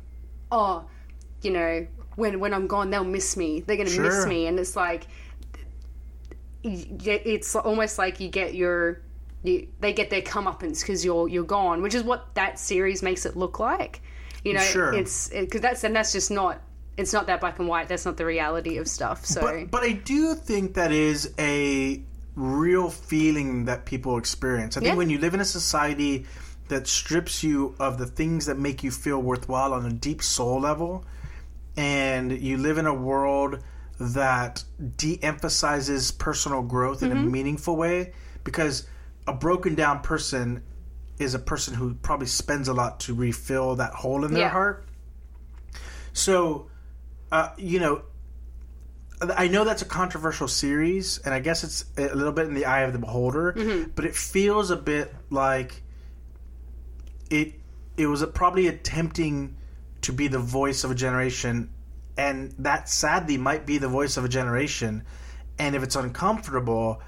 [0.51, 0.87] oh,
[1.41, 3.61] you know, when when I'm gone, they'll miss me.
[3.61, 5.07] They're gonna miss me, and it's like,
[6.65, 9.01] it's almost like you get your
[9.43, 13.27] you, they get their comeuppance because you're you're gone, which is what that series makes
[13.27, 14.01] it look like.
[14.45, 14.93] You know, Sure.
[14.93, 16.61] it's because that's and that's just not
[16.97, 17.89] it's not that black and white.
[17.89, 19.25] That's not the reality of stuff.
[19.25, 22.03] So But but I do think that is a
[22.37, 24.77] real feeling that people experience.
[24.77, 24.97] I think Yeah.
[24.97, 26.27] when you live in a society
[26.69, 30.61] that strips you of the things that make you feel worthwhile on a deep soul
[30.61, 31.05] level,
[31.77, 33.59] and you live in a world
[34.03, 34.65] that
[34.97, 38.13] de-emphasizes personal growth in a meaningful way,
[38.45, 38.87] because
[39.27, 40.63] a broken down person
[41.19, 44.49] is a person who probably spends a lot to refill that hole in their Yeah.
[44.51, 44.87] heart.
[46.13, 46.69] So,
[47.31, 48.03] uh, you know,
[49.37, 52.65] I know that's a controversial series, and I guess it's a little bit in the
[52.65, 53.53] eye of the beholder,
[53.95, 55.83] but it feels a bit like
[57.31, 57.55] it.
[57.97, 59.57] It was probably attempting
[60.01, 61.71] to be the voice of a generation,
[62.17, 65.05] and that sadly might be the voice of a generation.
[65.59, 67.01] And if it's uncomfortable,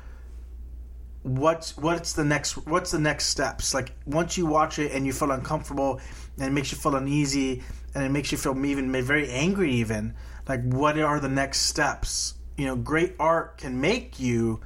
[1.22, 5.12] what's what's the next what's the next steps like once you watch it and you
[5.12, 5.98] feel uncomfortable
[6.36, 7.62] and it makes you feel uneasy
[7.94, 10.12] and it makes you feel even very angry even
[10.46, 14.60] like what are the next steps you know great art can make you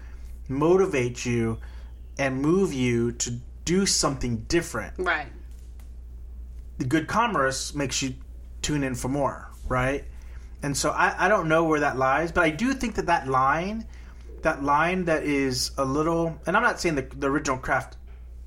[0.48, 1.56] motivate you
[2.18, 3.30] and move you to
[3.64, 5.28] do something different Right.
[6.78, 8.14] the good commerce makes you
[8.62, 10.04] tune in for more, right?
[10.62, 13.28] And so I, I don't know where that lies, but I do think that that
[13.28, 13.86] line,
[14.42, 17.96] that line that is a little, and I'm not saying the, the original craft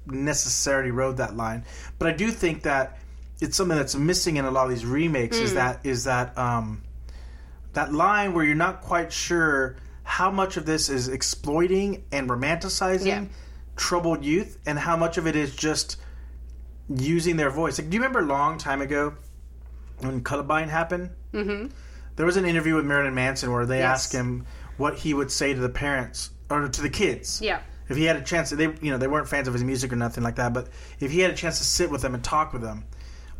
[0.05, 1.63] necessarily rode that line,
[1.99, 2.97] but I do think that
[3.39, 6.83] it's something that's missing in a lot of these remakes is that is that um,
[7.73, 13.05] that line where you're not quite sure how much of this is exploiting and romanticizing
[13.05, 13.23] Yeah.
[13.77, 15.97] troubled youth and how much of it is just
[16.89, 17.79] using their voice.
[17.79, 19.13] Like, do you remember a long time ago
[19.99, 21.09] when Columbine happened?
[21.33, 21.67] Mm-hmm.
[22.15, 24.05] There was an interview with Marilyn Manson where they Yes.
[24.05, 24.45] asked him
[24.77, 27.41] what he would say to the parents or to the kids.
[27.41, 27.59] Yeah.
[27.89, 29.95] If he had a chance, they you know they weren't fans of his music or
[29.97, 30.67] nothing like that, but
[30.99, 32.85] if he had a chance to sit with them and talk with them,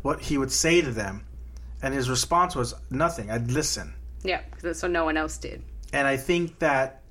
[0.02, 1.24] what he would say to them,
[1.82, 3.30] and his response was nothing.
[3.30, 3.94] I'd listen.
[4.22, 4.40] Yeah.
[4.60, 5.62] That's no one else did.
[5.92, 7.02] And I think that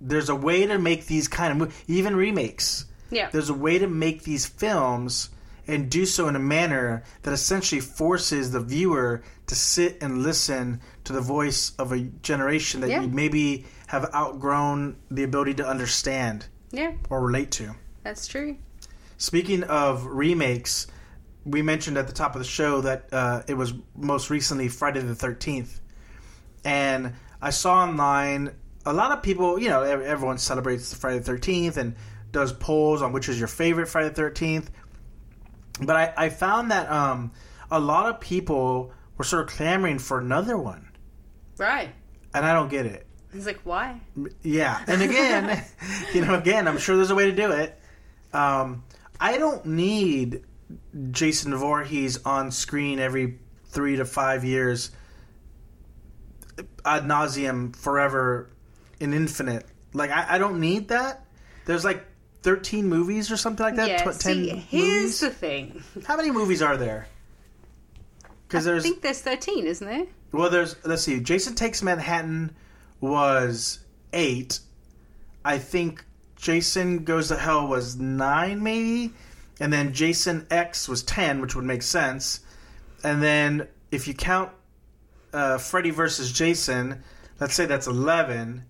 [0.00, 2.86] there's a way to make these kind of movies, even remakes.
[3.10, 3.30] Yeah.
[3.30, 5.30] There's a way to make these films
[5.66, 10.80] and do so in a manner that essentially forces the viewer to sit and listen
[11.04, 13.02] to the voice of a generation that Yeah.
[13.02, 16.92] you maybe have outgrown the ability to understand Yeah.
[17.10, 17.74] or relate to.
[18.02, 18.56] That's true.
[19.16, 20.86] Speaking of remakes,
[21.44, 25.00] we mentioned at the top of the show that uh, it was most recently Friday
[25.00, 25.80] the 13th.
[26.64, 28.52] And I saw online
[28.86, 31.94] a lot of people, you know, everyone celebrates Friday the 13th and
[32.32, 34.66] does polls on which is your favorite Friday the 13th.
[35.80, 37.32] But I, I found that um,
[37.70, 40.90] a lot of people were sort of clamoring for another one.
[41.58, 41.90] Right.
[42.32, 43.06] And I don't get it.
[43.32, 44.00] It's like, why?
[44.42, 45.64] Yeah, and again,
[46.14, 47.78] you know, again, I'm sure there's a way to do it.
[48.32, 48.84] Um,
[49.20, 50.44] I don't need
[51.10, 54.92] Jason Voorhees on screen every three to five years,
[56.84, 58.50] ad nauseum, forever,
[59.00, 59.66] in infinite.
[59.92, 61.26] Like, I, I don't need that.
[61.66, 62.04] There's like
[62.44, 63.88] 13 movies or something like that.
[63.88, 64.02] yeah.
[64.04, 65.20] tw- 10 See, here's movies.
[65.20, 65.82] the thing.
[66.06, 67.08] How many movies are there?
[68.46, 70.06] Because there's I think there's 13, isn't there?
[70.30, 71.20] well, there's let's see.
[71.20, 72.54] Jason Takes Manhattan
[73.00, 73.80] was
[74.12, 74.60] eight.
[75.44, 76.04] I think
[76.36, 79.12] Jason Goes to Hell was nine, maybe,
[79.60, 82.40] and then Jason X was ten, which would make sense.
[83.02, 84.50] And then if you count
[85.32, 87.02] uh, Freddy versus Jason,
[87.40, 88.64] let's say that's eleven.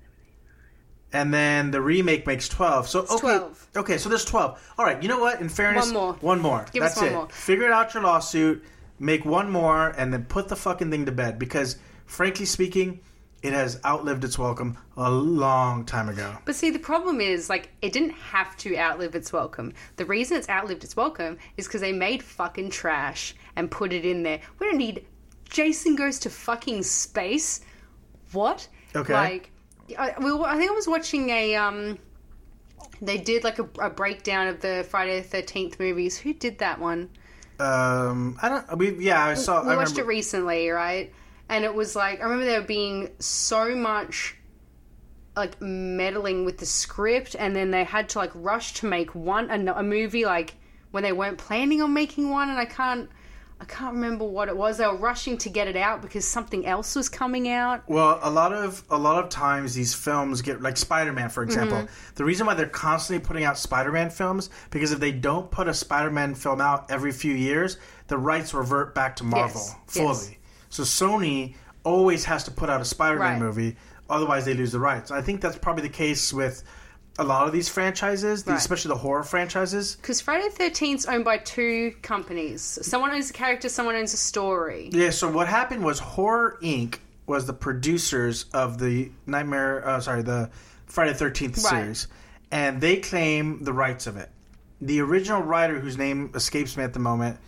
[1.14, 2.88] And then the remake makes twelve.
[2.88, 3.68] So okay, 12.
[3.77, 4.61] okay, so there's twelve.
[4.77, 5.40] All right, you know what?
[5.40, 6.12] In fairness, One more.
[6.14, 6.66] One more.
[6.72, 7.12] Give That's one it.
[7.12, 7.29] more.
[7.29, 8.64] Figure it out your lawsuit,
[8.98, 11.38] make one more, and then put the fucking thing to bed.
[11.38, 13.00] Because frankly speaking,
[13.44, 16.37] it has outlived its welcome a long time ago.
[16.46, 19.74] But see, the problem is, like, it didn't have to outlive its welcome.
[19.96, 24.05] The reason it's outlived its welcome is because they made fucking trash and put it
[24.07, 24.40] in there.
[24.59, 25.05] We don't need
[25.48, 27.61] Jason goes to fucking space.
[28.33, 28.66] What?
[28.96, 29.12] Okay.
[29.12, 29.50] Like,
[29.99, 31.99] I, we, I think I was watching a um.
[33.01, 36.16] They did like a, a breakdown of the Friday the Thirteenth movies.
[36.16, 37.11] Who did that one?
[37.59, 38.79] Um, I don't.
[38.79, 39.64] We yeah, I saw.
[39.64, 41.12] we I watched it recently, right?
[41.49, 44.37] And it was like I remember there being so much
[45.37, 49.51] like meddling with the script, and then they had to like rush to make one
[49.51, 50.55] a, a movie like
[50.90, 53.09] when they weren't planning on making one, and I can't
[53.64, 54.77] I can't remember what it was.
[54.77, 57.83] They were rushing to get it out because something else was coming out.
[57.88, 61.79] Well, a lot of a lot of times these films get like Spider-Man, for example.
[61.79, 62.14] Mm-hmm.
[62.16, 65.72] The reason why they're constantly putting out Spider-Man films because if they don't put a
[65.72, 70.07] Spider-Man film out every few years, the rights revert back to Marvel Yes, fully.
[70.09, 70.31] yes.
[70.68, 73.38] So Sony always has to put out a Spider-Man Right.
[73.40, 73.77] movie,
[74.11, 75.11] otherwise they lose the rights.
[75.11, 76.62] I think that's probably the case with
[77.18, 78.57] a lot of these franchises, Right.
[78.57, 79.96] especially the horror franchises.
[79.96, 82.79] Because Friday the 13th is owned by two companies.
[82.83, 84.90] Someone owns a character, someone owns a story.
[84.92, 86.96] Yeah, so what happened was Horror Inc.
[87.27, 90.50] was the producers of the Nightmare, uh, sorry, the
[90.87, 91.70] Friday the 13th Right.
[91.70, 92.09] series,
[92.50, 94.31] and they claim the rights of it.
[94.81, 97.38] The original writer, whose name escapes me at the moment,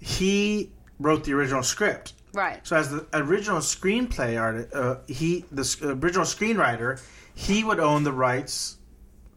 [0.00, 2.14] he wrote the original script.
[2.32, 2.60] Right.
[2.66, 5.62] So as the original screenplay artist, uh, he the
[6.02, 7.00] original screenwriter,
[7.34, 8.76] he would own the rights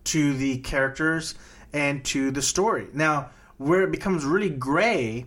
[0.05, 1.35] to the characters
[1.71, 2.87] and to the story.
[2.93, 5.25] Now, where it becomes really gray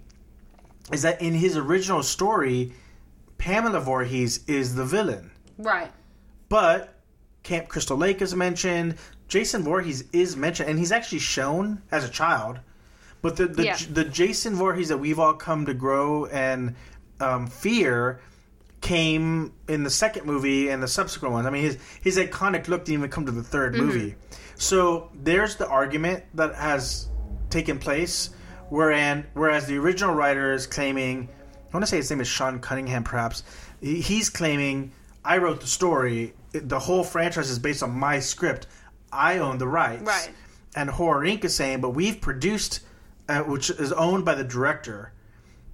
[0.93, 2.73] is that in his original story,
[3.39, 5.91] Pamela Voorhees is the villain, Right.
[6.49, 6.95] but
[7.43, 8.97] Camp Crystal Lake is mentioned.
[9.29, 12.61] Jason Voorhees is mentioned, and he's actually shown as a child.
[13.23, 13.77] But the the, Yeah.
[13.91, 16.75] the Jason Voorhees that we've all come to grow and
[17.21, 18.21] um, fear
[18.81, 21.47] came in the second movie and the subsequent ones.
[21.47, 24.15] I mean, his his iconic look didn't even come to the 3rd movie.
[24.57, 27.09] So there's the argument that has
[27.51, 28.31] taken place,
[28.71, 32.59] wherein whereas the original writer is claiming, I want to say his name is Sean
[32.59, 33.43] Cunningham, perhaps
[33.81, 34.93] he's claiming
[35.25, 36.35] I wrote the story.
[36.53, 38.67] The whole franchise is based on my script.
[39.13, 40.03] I own the rights.
[40.03, 40.31] Right.
[40.75, 41.45] And Horror Inc.
[41.45, 42.81] is saying, but we've produced,
[43.29, 45.13] uh, which is owned by the director.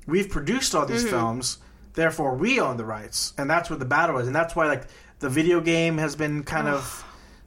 [0.07, 0.92] We've produced all Mm-hmm.
[0.92, 1.59] these films,
[1.95, 4.85] therefore we own the rights, and that's what the battle is, and that's why like
[5.21, 7.05] the video game has been kind of,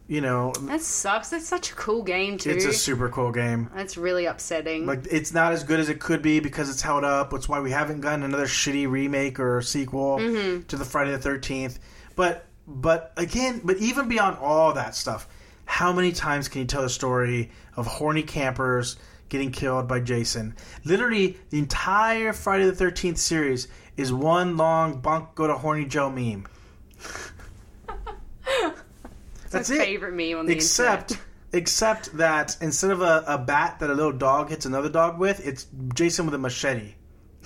[0.07, 1.29] you know, That sucks.
[1.29, 2.51] That's such a cool game too.
[2.51, 3.69] it's a super cool game.
[3.75, 4.85] That's really upsetting.
[4.85, 7.31] Like it's not as good as it could be because it's held up.
[7.31, 10.67] That's why we haven't gotten another shitty remake or sequel Mm-hmm.
[10.67, 11.79] to the Friday the Thirteenth.
[12.15, 15.27] But but again, but even beyond all that stuff,
[15.65, 18.97] how many times can you tell the story of horny campers
[19.29, 20.55] getting killed by Jason?
[20.83, 26.09] Literally, the entire Friday the Thirteenth series is one long bunk go to horny Joe
[26.11, 26.45] meme.
[29.55, 29.79] That's my it.
[29.79, 31.27] favorite meme on the Except, internet.
[31.53, 35.45] except that instead of a, a bat that a little dog hits another dog with,
[35.45, 36.95] it's Jason with a machete.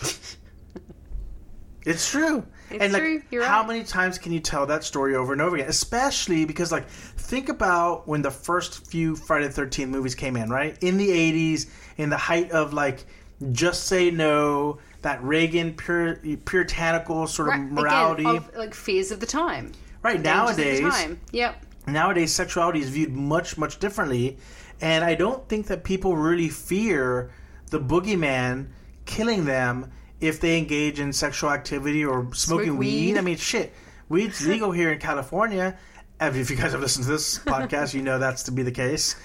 [1.86, 2.46] it's true.
[2.70, 3.22] It's and like, true.
[3.32, 3.68] You're how right.
[3.68, 5.70] many times can you tell that story over and over again?
[5.70, 10.50] Especially because, like, think about when the first few Friday the Thirteenth movies came in,
[10.50, 10.78] right?
[10.82, 11.68] In the '80s,
[11.98, 13.06] in the height of like,
[13.54, 18.24] just say no, that Reagan pure, puritanical sort of Right, morality.
[18.24, 19.72] Again, of, like fears of the time.
[20.04, 21.20] right the nowadays, time.
[21.32, 21.66] Yep.
[21.94, 24.38] Nowadays sexuality is viewed much much differently
[24.82, 27.32] and i don't think that people really fear
[27.70, 28.68] the boogeyman
[29.06, 33.14] killing them if they engage in sexual activity or smoking weed.
[33.14, 33.18] weed.
[33.18, 33.74] i mean shit
[34.10, 35.78] weed's legal here in california
[36.22, 39.16] if you guys have listened to this podcast you know that's to be the case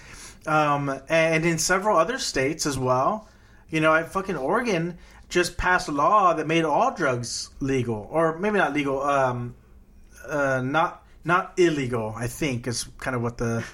[0.46, 3.28] um, and in several other states as well
[3.70, 4.98] you know I fucking oregon
[5.28, 9.54] just passed a law that made all drugs legal or maybe not legal um,
[10.28, 12.14] uh, not not illegal.
[12.16, 13.64] I think is kind of what the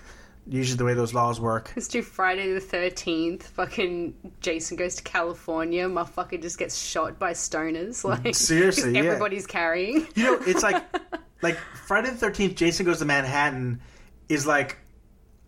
[0.46, 1.72] usually the way those laws work.
[1.76, 3.44] Let's do Friday the 13th.
[3.44, 5.88] Fucking Jason goes to California.
[5.88, 8.02] Motherfucker just gets shot by stoners.
[8.02, 9.00] Mm, like Seriously, yeah.
[9.00, 10.06] everybody's carrying.
[10.14, 10.82] You know, it's like
[11.42, 12.56] like Friday the Thirteenth.
[12.56, 13.80] Jason goes to Manhattan
[14.28, 14.78] is like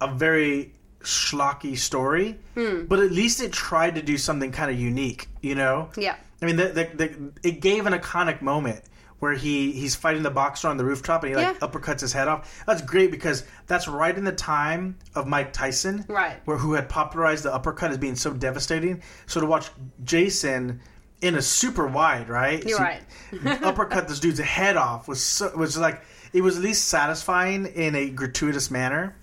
[0.01, 2.85] a very schlocky story, hmm.
[2.85, 5.29] but at least it tried to do something kind of unique.
[5.41, 6.17] You know, Yeah.
[6.41, 8.83] I mean, the, the, the, it gave an iconic moment
[9.23, 11.69] where he he's fighting the boxer on the rooftop and he like Yeah.
[11.69, 12.61] uppercuts his head off.
[12.67, 16.41] That's great because that's right in the time of Mike Tyson, Right.
[16.45, 19.01] Where who had popularized the uppercut as being so devastating.
[19.27, 19.71] So to watch
[20.03, 20.81] Jason
[21.21, 22.65] in a super wide, right?
[22.67, 23.03] You're So- right.
[23.63, 27.95] uppercut this dude's head off was so, was like it was at least satisfying in
[27.95, 29.15] a gratuitous manner.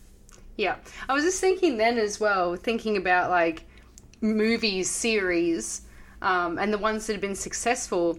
[0.55, 0.75] Yeah.
[1.09, 3.65] I was just thinking then as well, thinking about like
[4.21, 5.81] movies, series,
[6.21, 8.17] um, and the ones that have been successful.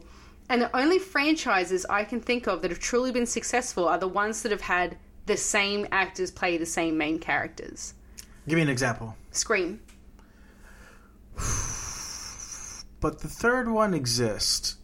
[0.51, 4.09] And the only franchises I can think of that have truly been successful are the
[4.09, 7.95] ones that have had the same actors play the same main characters.
[8.49, 9.17] Give me an example.
[9.31, 9.81] Scream.
[12.99, 14.77] But the third one exists,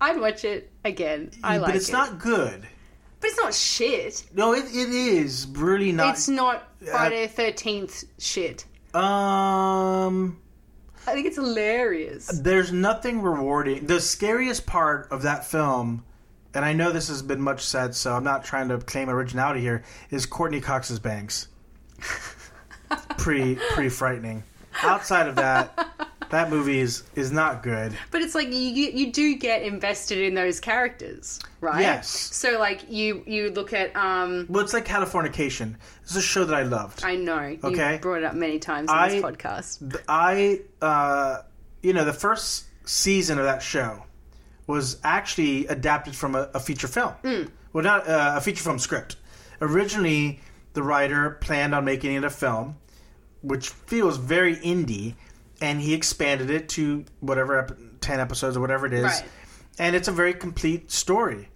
[0.00, 1.30] I'd watch it again.
[1.44, 1.72] I like it.
[1.72, 1.92] but it's it.
[1.92, 2.66] not good.
[3.20, 4.24] But it's not shit.
[4.34, 6.14] No, it, it is really not.
[6.14, 8.66] It's not Friday the Thirteenth shit.
[8.94, 10.40] Um,
[11.08, 12.26] I think it's hilarious.
[12.26, 13.86] there's nothing rewarding.
[13.86, 16.04] The scariest part of that film,
[16.54, 19.60] and I know this has been much said, so I'm not trying to claim originality
[19.60, 21.48] here, is Courteney Cox's bangs.
[23.18, 24.44] pretty pretty frightening.
[24.82, 27.96] Outside of that, that movie is is not good.
[28.10, 31.80] But it's like you you do get invested in those characters, right?
[31.80, 32.08] Yes.
[32.08, 35.76] So like you you look at um Well, it's like Californication.
[36.02, 37.04] This is a show that I loved.
[37.04, 37.98] I know you Okay.
[38.00, 40.00] brought it up many times on this podcast.
[40.08, 41.42] I, uh,
[41.82, 44.04] you know, the first season of that show
[44.66, 47.14] was actually adapted from a, a feature film.
[47.72, 49.16] Well, not uh, a feature film script.
[49.60, 50.40] Originally,
[50.74, 52.76] the writer planned on making it a film,
[53.42, 55.14] which feels very indie,
[55.60, 59.24] and he expanded it to whatever ep- ten episodes or whatever it is, Right.
[59.78, 61.48] and it's a very complete story,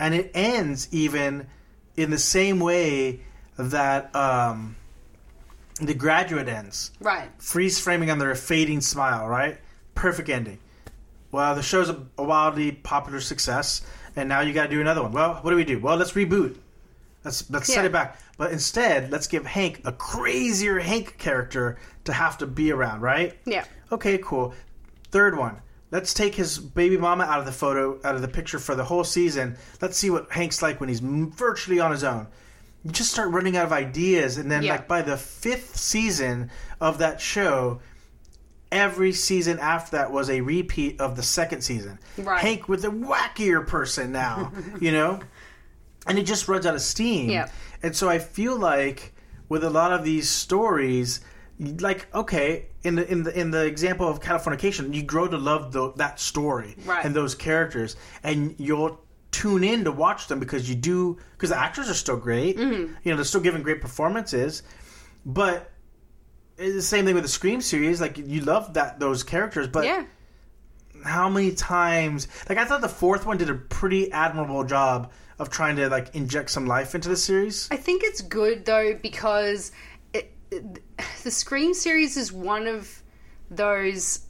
[0.00, 1.46] and it ends even
[1.96, 3.20] in the same way
[3.56, 4.76] that um,
[5.80, 7.28] the graduate ends Right.
[7.38, 9.58] freeze framing on their fading smile, right?
[9.94, 10.58] Perfect ending.
[11.30, 13.82] Well, the show's a, a wildly popular success,
[14.16, 15.12] and now you got to do another one.
[15.12, 15.78] Well, what do we do?
[15.80, 16.56] Well, let's reboot.
[17.24, 18.18] Let's let's set it back.
[18.36, 23.38] But instead, let's give Hank a crazier Hank character to have to be around, right?
[23.44, 23.64] Yeah.
[23.92, 24.54] Okay, cool.
[25.10, 25.60] Third one.
[25.92, 28.82] Let's take his baby mama out of the photo, out of the picture for the
[28.84, 29.56] whole season.
[29.80, 32.26] Let's see what Hank's like when he's virtually on his own.
[32.82, 34.72] You just start running out of ideas, and then Yeah.
[34.72, 37.80] like by the fifth season of that show,
[38.72, 41.98] every season after that was a repeat of the second season.
[42.18, 42.40] Right.
[42.40, 45.20] Hank with a wackier person now, you know,
[46.08, 47.30] and it just runs out of steam.
[47.30, 47.48] Yeah.
[47.84, 49.12] And so I feel like
[49.50, 51.20] with a lot of these stories,
[51.58, 55.70] like okay, in the in the in the example of Californication, you grow to love
[55.72, 57.04] the, that story Right.
[57.04, 58.98] and those characters, and you'll
[59.32, 62.56] tune in to watch them because you do because the actors are still great.
[62.56, 62.94] Mm-hmm.
[63.04, 64.62] You know, they're still giving great performances,
[65.24, 65.70] but.
[66.56, 68.00] It's the same thing with the Scream series.
[68.00, 70.04] Like you love that those characters, but yeah.
[71.04, 75.50] how many times like i thought the fourth one did a pretty admirable job of
[75.50, 79.72] trying to like inject some life into the series I think it's good though because
[80.12, 80.80] it, it,
[81.24, 83.02] the Scream series is one of
[83.50, 84.20] those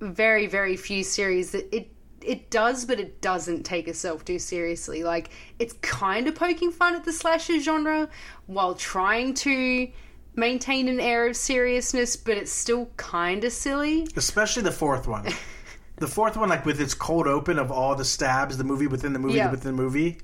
[0.00, 1.90] very very few series that it
[2.22, 5.02] it does but it doesn't take itself too seriously.
[5.04, 8.08] Like it's kind of poking fun at the slasher genre
[8.46, 9.88] while trying to
[10.36, 14.06] maintain an air of seriousness, but it's still kind of silly.
[14.16, 15.26] especially the fourth one
[15.96, 19.12] the fourth one like with its cold open of all the stabs the movie within
[19.12, 19.50] the movie Yeah.
[19.50, 20.18] within the movie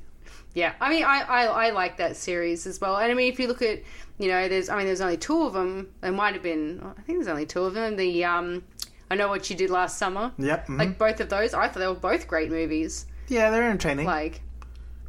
[0.57, 2.97] Yeah, I mean, I, I I like that series as well.
[2.97, 3.83] And I mean, if you look at,
[4.19, 5.91] you know, there's I mean, there's only two of them.
[6.01, 7.97] There might have been, I think there's only two of them.
[7.97, 8.65] The um,
[9.11, 10.33] I know what you did last summer.
[10.39, 10.79] yep mhm.
[10.79, 13.05] Like both of those, I thought they were both great movies.
[13.29, 14.41] yeah they're entertaining Like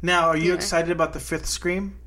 [0.02, 0.54] now are you yeah.
[0.54, 1.98] excited about the fifth scream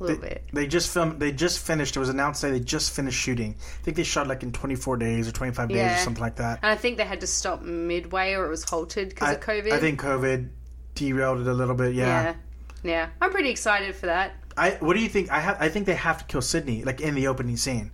[0.00, 0.44] a little they, bit.
[0.52, 3.82] they just filmed they just finished it was announced that they just finished shooting i
[3.84, 6.70] think they shot like in 24 days or 25 days or something like that And
[6.70, 9.72] I think they had to stop midway or it was halted because of COVID.
[9.72, 10.50] I think covid
[10.94, 12.34] derailed it a little bit Yeah.
[12.82, 14.32] yeah, I'm pretty excited for that.
[14.56, 15.30] I what do you think?
[15.30, 17.90] I have I think they have to kill Sidney like in the opening scene.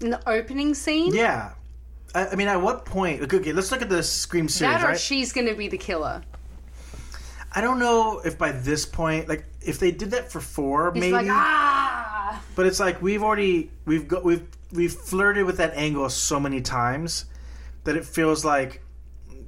[0.00, 1.52] In the opening scene, Yeah,
[2.14, 3.20] I, I mean, at what point?
[3.22, 4.98] Okay, okay, let's look at the Scream series, that or right?
[5.00, 6.22] she's going to be the killer.
[7.52, 11.00] I don't know if by this point, like, if they did that for four, He's
[11.00, 11.12] maybe.
[11.12, 12.42] like ah.
[12.54, 16.60] but it's like we've already we've got we've we've flirted with that angle so many
[16.60, 17.24] times
[17.84, 18.82] that it feels like,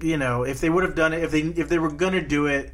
[0.02, 2.46] you know, if they would have done it, if they if they were gonna do
[2.46, 2.72] it,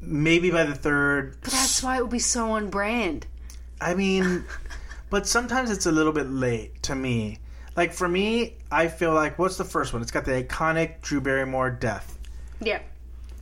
[0.00, 1.36] maybe by the third.
[1.42, 3.26] But that's why it would be so on brand.
[3.80, 4.44] I mean,
[5.10, 7.38] but sometimes it's a little bit late to me.
[7.76, 10.00] Like for me, I feel like what's the first one?
[10.02, 12.18] It's got the iconic Drew Barrymore death.
[12.60, 12.80] Yeah.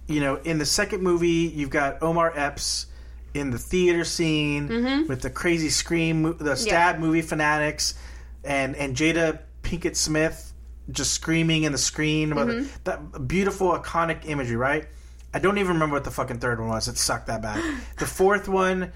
[0.09, 2.87] You know, in the second movie, you've got Omar Epps
[3.33, 5.09] in the theater scene Mm-hmm.
[5.09, 7.95] with the crazy scream, the stab movie fanatics,
[8.43, 10.53] and and Jada Pinkett Smith
[10.91, 12.33] just screaming in the screen.
[12.33, 12.69] about Mm-hmm.
[12.85, 14.87] That beautiful, iconic imagery, right?
[15.33, 16.87] I don't even remember what the fucking third one was.
[16.89, 17.63] It sucked that bad.
[17.99, 18.93] The fourth one,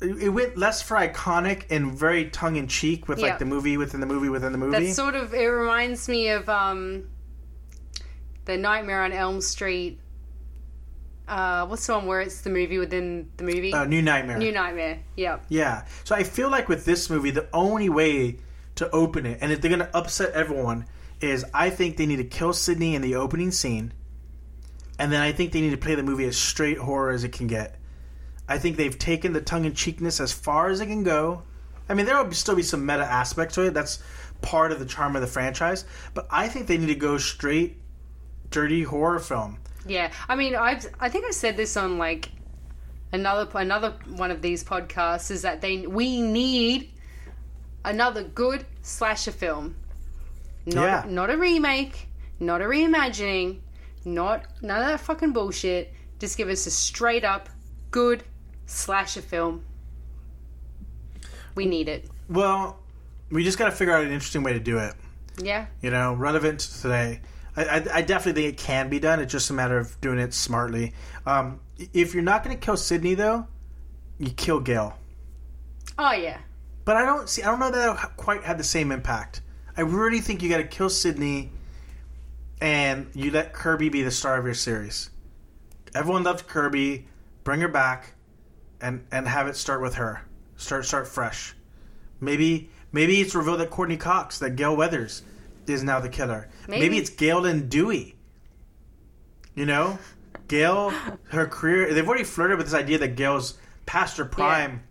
[0.00, 3.26] it went less for iconic and very tongue in cheek with Yeah.
[3.28, 4.86] like the movie within the movie within the movie.
[4.86, 5.32] That's sort of.
[5.34, 7.04] It reminds me of um,
[8.46, 10.00] the Nightmare on Elm Street.
[11.28, 13.72] Uh, what's the one where it's the movie within the movie?
[13.72, 14.38] uh, New Nightmare.
[14.38, 15.00] New Nightmare.
[15.16, 15.38] Yeah.
[15.48, 15.84] Yeah.
[16.04, 18.38] So I feel like with this movie, the only way
[18.74, 20.86] to open it, and if they're going to upset everyone,
[21.22, 23.92] is I think they need to kill Sidney in the opening scene,
[24.98, 27.32] and then I think they need to play the movie as straight horror as it
[27.32, 27.76] can get.
[28.48, 31.42] I think they've taken the tongue in cheekness as far as it can go.
[31.88, 33.74] I mean, there will still be some meta aspect to it.
[33.74, 34.02] That's
[34.40, 35.84] part of the charm of the franchise.
[36.14, 37.80] But I think they need to go straight,
[38.50, 39.58] dirty horror film.
[39.86, 40.12] Yeah.
[40.28, 40.86] I mean, I've.
[41.00, 42.30] I think I said this on like
[43.12, 46.92] another another one of these podcasts is that they we need
[47.84, 49.76] another good slasher film.
[50.66, 51.04] Not Yeah.
[51.08, 52.08] not a remake,
[52.40, 53.60] not a reimagining,
[54.04, 55.92] not none of that fucking bullshit.
[56.18, 57.48] Just give us a straight up
[57.90, 58.22] good
[58.66, 59.64] slasher film.
[61.54, 62.08] We need it.
[62.28, 62.78] Well,
[63.30, 64.94] we just got to figure out an interesting way to do it.
[65.42, 65.66] Yeah.
[65.80, 67.20] you know, relevant to today.
[67.56, 69.18] I, I, I definitely think it can be done.
[69.18, 70.92] It's just a matter of doing it smartly.
[71.24, 71.58] Um,
[71.94, 73.46] if you're not going to kill Sidney, though,
[74.18, 74.98] you kill Gale.
[75.98, 76.38] Oh yeah.
[76.84, 77.42] But I don't see.
[77.42, 79.40] I don't know that quite have the same impact.
[79.76, 81.50] I really think you got to kill Sidney,
[82.60, 85.10] and you let Kirby be the star of your series.
[85.94, 87.06] Everyone loved Kirby.
[87.44, 88.14] Bring her back,
[88.80, 90.22] and and have it start with her.
[90.56, 91.54] Start start fresh.
[92.20, 95.22] Maybe maybe it's revealed that Courteney Cox, that Gale Weathers,
[95.66, 96.48] is now the killer.
[96.68, 96.98] Maybe, Maybe.
[96.98, 98.14] it's Gale and Dewey.
[99.54, 99.98] You know,
[100.48, 100.90] Gale,
[101.30, 101.92] her career.
[101.92, 104.82] They've already flirted with this idea that Gale's past her prime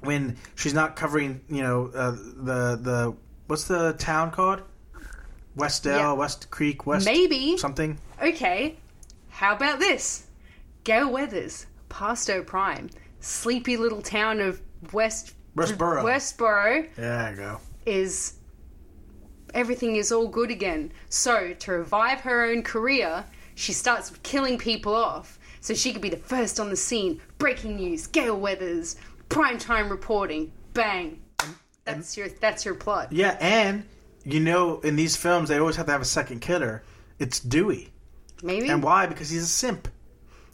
[0.00, 3.16] when she's not covering, you know, uh, the the
[3.46, 4.62] what's the town called?
[5.56, 6.12] Westdale, Yeah.
[6.12, 7.56] West Creek, West Maybe.
[7.56, 7.98] something.
[8.22, 8.76] Okay,
[9.30, 10.26] how about this?
[10.84, 12.90] Gale Weathers, Pasto prime,
[13.20, 14.60] sleepy little town of
[14.92, 16.02] West Westboro.
[16.04, 17.60] Westboro There you go.
[17.86, 18.34] is
[19.54, 20.92] everything is all good again.
[21.08, 23.24] So to revive her own career,
[23.54, 27.22] she starts killing people off, so she could be the first on the scene.
[27.38, 28.96] Breaking news: Gale Weathers,
[29.30, 30.52] primetime reporting.
[30.74, 31.22] Bang.
[31.86, 33.12] That's your that's your plot.
[33.12, 33.84] Yeah, and
[34.24, 36.82] you know, in these films, they always have to have a second killer.
[37.18, 37.92] It's Dewey,
[38.42, 38.68] Maybe.
[38.68, 39.06] and why?
[39.06, 39.88] Because he's a simp.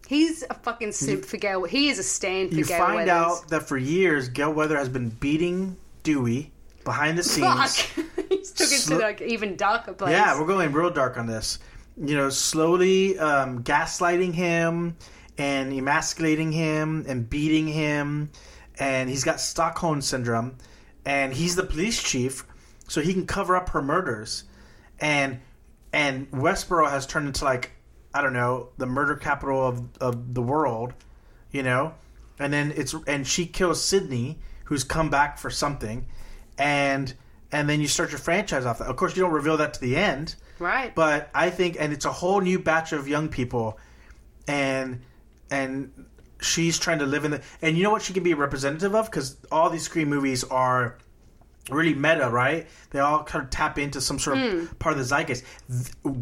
[0.07, 1.64] He's a fucking simp for Gale.
[1.64, 3.11] He is a stand for You Gale find Weathers.
[3.43, 6.53] out that for years, Gale Weather has been beating Dewey
[6.85, 7.80] behind the scenes.
[7.80, 8.07] Fuck.
[8.28, 10.12] He's took it Slo- to like even darker place.
[10.12, 11.59] Yeah, we're going real dark on this.
[11.97, 14.97] You know, slowly um, gaslighting him
[15.39, 18.30] and emasculating him and beating him,
[18.78, 20.57] and he's got Stockholm syndrome,
[21.05, 22.45] and he's the police chief,
[22.89, 24.45] so he can cover up her murders,
[25.01, 25.41] and
[25.93, 27.73] and Westboro has turned into like
[28.15, 30.95] I don't know the murder capital of of the world,
[31.51, 31.95] you know,
[32.39, 36.07] and then it's and she kills Sidney, who's come back for something,
[36.59, 37.15] and
[37.51, 38.79] and then you start your franchise off.
[38.79, 38.89] That.
[38.89, 40.95] Of course, you don't reveal that to the end, right.
[40.95, 43.79] but I think, and it's a whole new batch of young people,
[44.49, 45.03] and
[45.51, 46.07] and
[46.43, 47.43] she's trying to live in the.
[47.61, 50.99] And you know what she can be representative of because all these screen movies are
[51.70, 52.66] really meta, right?
[52.90, 54.66] They all kind of tap into some sort of hmm.
[54.76, 55.45] part of the zeitgeist.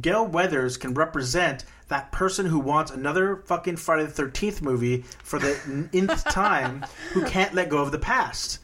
[0.00, 5.38] Gale Weathers can represent that person who wants another fucking Friday the Thirteenth movie for
[5.38, 8.60] the nth time, who can't let go of the past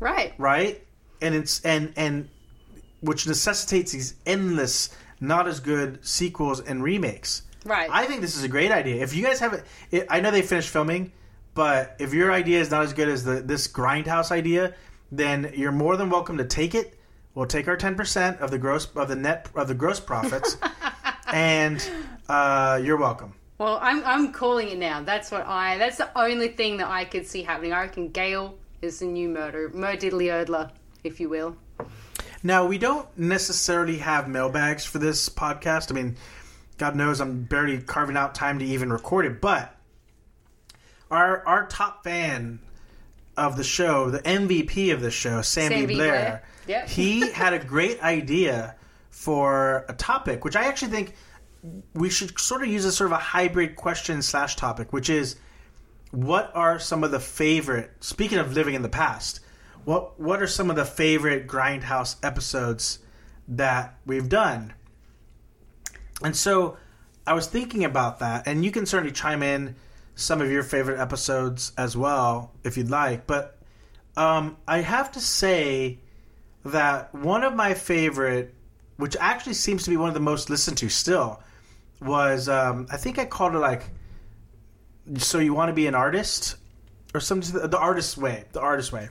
[0.00, 0.34] right.
[0.38, 0.82] right?
[1.20, 2.28] And it's and and
[3.00, 4.90] which necessitates these endless,
[5.20, 7.42] not as good sequels and remakes.
[7.66, 7.90] Right.
[7.90, 9.02] I think this is a great idea.
[9.02, 11.12] If you guys haven't, it, I know they finished filming,
[11.54, 14.74] but if your idea is not as good as the this Grindhouse idea,
[15.10, 16.98] then you're more than welcome to take it.
[17.34, 20.56] We'll take our ten percent of the gross of the net of the gross profits,
[21.26, 21.86] and
[22.28, 23.34] uh, you're welcome.
[23.58, 25.02] Well, I'm I'm calling it now.
[25.02, 25.78] That's what I.
[25.78, 27.72] That's the only thing that I could see happening.
[27.72, 30.70] I reckon Gale is the new murder, Murdiddly
[31.04, 31.56] if you will.
[32.42, 35.90] Now we don't necessarily have mailbags for this podcast.
[35.90, 36.16] I mean,
[36.78, 39.74] God knows I'm barely carving out time to even record it, but
[41.10, 42.60] our our top fan
[43.36, 46.44] of the show, the MVP of the show, Sammy, Sammy Blair, Blair.
[46.66, 46.88] Yep.
[46.88, 48.74] he had a great idea
[49.10, 51.14] for a topic, which I actually think
[51.94, 55.36] we should sort of use as sort of a hybrid question slash topic, which is
[56.10, 59.40] what are some of the favorite speaking of living in the past
[59.86, 62.98] what what are some of the favorite grindhouse episodes
[63.48, 64.74] that we've done
[66.22, 66.76] and so
[67.26, 69.74] i was thinking about that and you can certainly chime in
[70.14, 73.58] some of your favorite episodes as well if you'd like but
[74.16, 75.98] um, i have to say
[76.64, 78.54] that one of my favorite
[78.96, 81.42] which actually seems to be one of the most listened to still
[82.00, 83.90] was um, i think i called it like
[85.18, 86.56] so you want to be an artist?
[87.14, 89.08] Or something the, the artist way the artist way.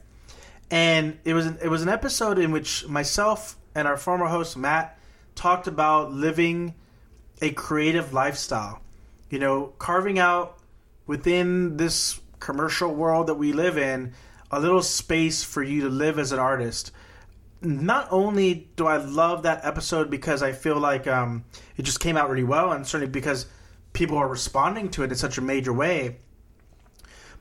[0.70, 4.58] And it was an, it was an episode in which myself and our former host
[4.58, 5.00] Matt
[5.34, 6.76] talked about living
[7.42, 8.82] a creative lifestyle.
[9.30, 10.60] You know carving out
[11.08, 14.14] within this commercial world that we live in
[14.52, 16.92] a little space for you to live as an artist.
[17.62, 21.46] Not only do I love that episode because I feel like um,
[21.78, 23.48] it just came out really well, and certainly because
[23.94, 26.18] people are responding to it in such a major way,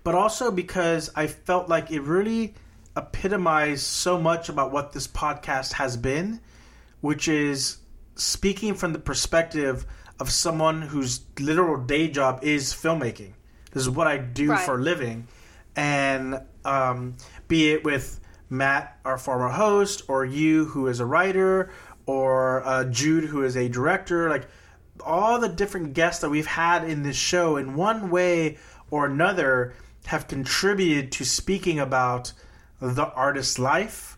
[0.02, 2.54] but also because I felt like it really
[2.96, 6.40] epitomized so much about what this podcast has been,
[7.00, 7.78] which is
[8.16, 9.86] speaking from the perspective
[10.20, 13.32] of someone whose literal day job is filmmaking.
[13.72, 14.60] This is what I do Right.
[14.64, 15.26] for a living,
[15.74, 17.14] and um,
[17.48, 21.70] be it with Matt, our former host, or you, who is a writer,
[22.06, 24.46] or uh, Jude, who is a director, like
[25.04, 28.58] all the different guests that we've had in this show, in one way
[28.90, 29.74] or another,
[30.06, 32.32] have contributed to speaking about
[32.80, 34.13] the artist's life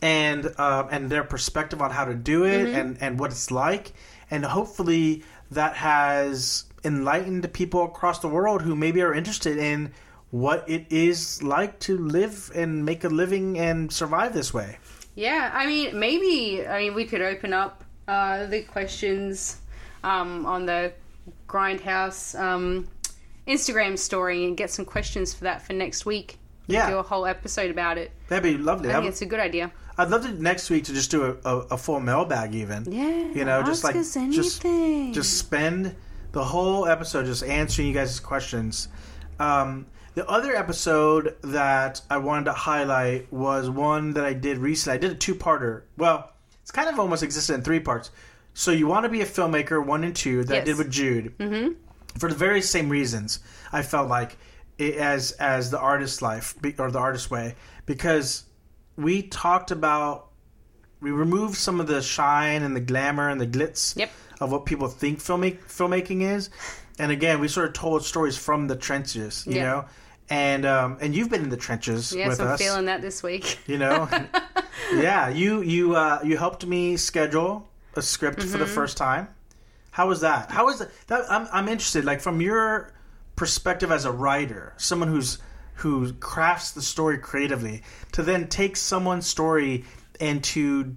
[0.00, 3.92] and uh, and their perspective on how to do it and and what it's like,
[4.30, 9.92] and hopefully that has enlightened people across the world who maybe are interested in
[10.30, 14.78] what it is like to live and make a living and survive this way.
[15.14, 19.60] Yeah, I mean, maybe I mean we could open up uh, the questions
[20.04, 20.92] um, on the
[21.48, 22.86] Grindhouse um,
[23.46, 26.38] Instagram story and get some questions for that for next week.
[26.66, 26.90] Yeah.
[26.90, 28.12] do a whole episode about it.
[28.28, 28.90] That'd be lovely.
[28.90, 29.72] I think it's a good idea.
[29.98, 32.90] I'd love to next week to just do a, a, a full mailbag even.
[32.90, 35.12] Yeah, You know, just like us just anything.
[35.12, 35.94] just spend
[36.32, 38.88] the whole episode just answering you guys' questions.
[39.40, 44.94] Um, the other episode that I wanted to highlight was one that I did recently.
[44.96, 45.82] I did a two-parter.
[45.96, 46.32] Well,
[46.62, 48.10] it's kind of almost existed in three parts.
[48.54, 51.36] So you want to be a filmmaker, one and two, that I did with Jude.
[51.38, 51.74] Mm-hmm.
[52.18, 53.38] For the very same reasons,
[53.72, 54.36] I felt like
[54.78, 57.54] it, as as the artist's life or the artist way,
[57.86, 58.44] because
[58.98, 60.26] we talked about
[61.00, 64.10] we removed some of the shine and the glamour and the glitz Yep.
[64.40, 66.50] of what people think filmmak- filmmaking is.
[66.98, 69.62] And again, we sort of told stories from the trenches, you Yeah.
[69.62, 69.84] know.
[70.30, 73.22] And um, and you've been in the trenches Yes, with I'm us, feeling that this
[73.22, 73.60] week.
[73.66, 74.08] you know.
[74.94, 78.74] yeah, you you uh, you helped me schedule a script for the Mm-hmm.
[78.74, 79.28] first time.
[79.92, 80.50] How was that?
[80.50, 80.90] How was that?
[81.06, 82.04] that I'm I'm interested.
[82.04, 82.92] Like from your
[83.36, 85.38] perspective as a writer, someone who's
[85.78, 89.84] who crafts the story creatively, to then take someone's story
[90.20, 90.96] and to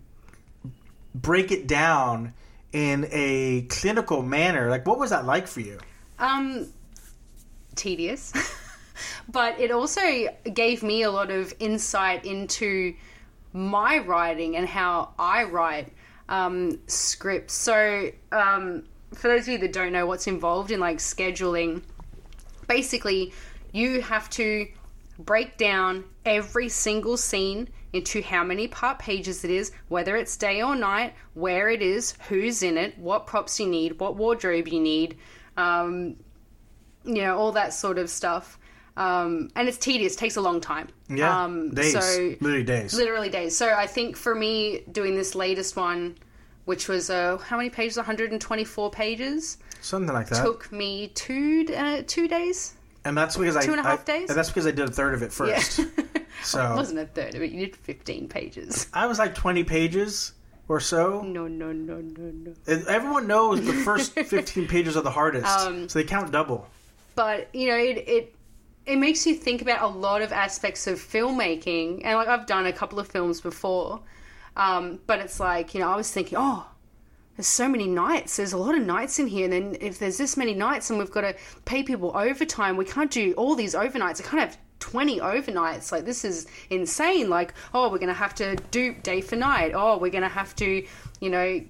[1.14, 2.34] break it down
[2.74, 4.70] in a clinical manner.
[4.70, 5.80] Like, what was that like for you?
[6.18, 6.68] Um,
[7.76, 8.34] tedious,
[9.30, 10.02] but it also
[10.52, 12.96] gave me a lot of insight into
[13.54, 15.94] my writing and how I write
[16.28, 17.54] um, scripts.
[17.54, 21.84] So, um, for those of you that don't know what's involved in like scheduling,
[22.68, 23.34] basically,
[23.72, 24.68] you have to
[25.20, 30.62] break down every single scene into how many part pages it is, whether it's day
[30.62, 34.80] or night, where it is, who's in it, what props you need, what wardrobe you
[34.80, 35.18] need,
[35.58, 36.16] um,
[37.04, 38.58] you know, all that sort of stuff.
[38.98, 40.90] Um, and it's tedious, takes a long time.
[41.10, 42.94] Yeah, Um, days, So literally days.
[42.94, 43.58] literally days.
[43.58, 46.16] So I think for me doing this latest one,
[46.66, 47.98] which was uh, how many pages?
[47.98, 49.58] 124 pages.
[49.82, 50.44] Something like that.
[50.44, 52.76] Took me two uh, two days.
[53.06, 54.30] And that's because I two and a half I- days?
[54.30, 55.80] And that's because I did a third of it first.
[55.80, 55.86] Yeah.
[56.44, 57.52] So it wasn't a third of it.
[57.52, 58.88] You did 15 pages.
[58.94, 60.32] I was like twenty pages
[60.68, 61.22] or so.
[61.22, 62.54] No, no, no, no, no.
[62.66, 66.68] And everyone knows the first fifteen pages are the hardest, Um, so they count double.
[67.14, 68.36] But you know, it it
[68.88, 72.66] it makes you think about a lot of aspects of filmmaking, and like I've done
[72.66, 74.00] a couple of films before,
[74.58, 76.66] um, but it's like you know I was thinking, oh,
[77.38, 78.38] there's so many nights.
[78.38, 81.00] There's a lot of nights in here, and then if there's this many nights, and
[81.00, 84.22] we've got to pay people overtime, we can't do all these overnights.
[84.22, 85.92] I can't have 20 overnights.
[85.92, 87.30] Like this is insane.
[87.30, 89.72] Like oh, we're gonna have to do day for night.
[89.74, 90.86] Oh, we're gonna have to,
[91.20, 91.62] you know,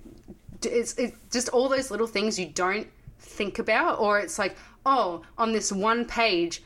[0.64, 2.88] it's it's just all those little things you don't
[3.20, 4.55] think about, or it's like
[4.86, 6.64] oh, on this one page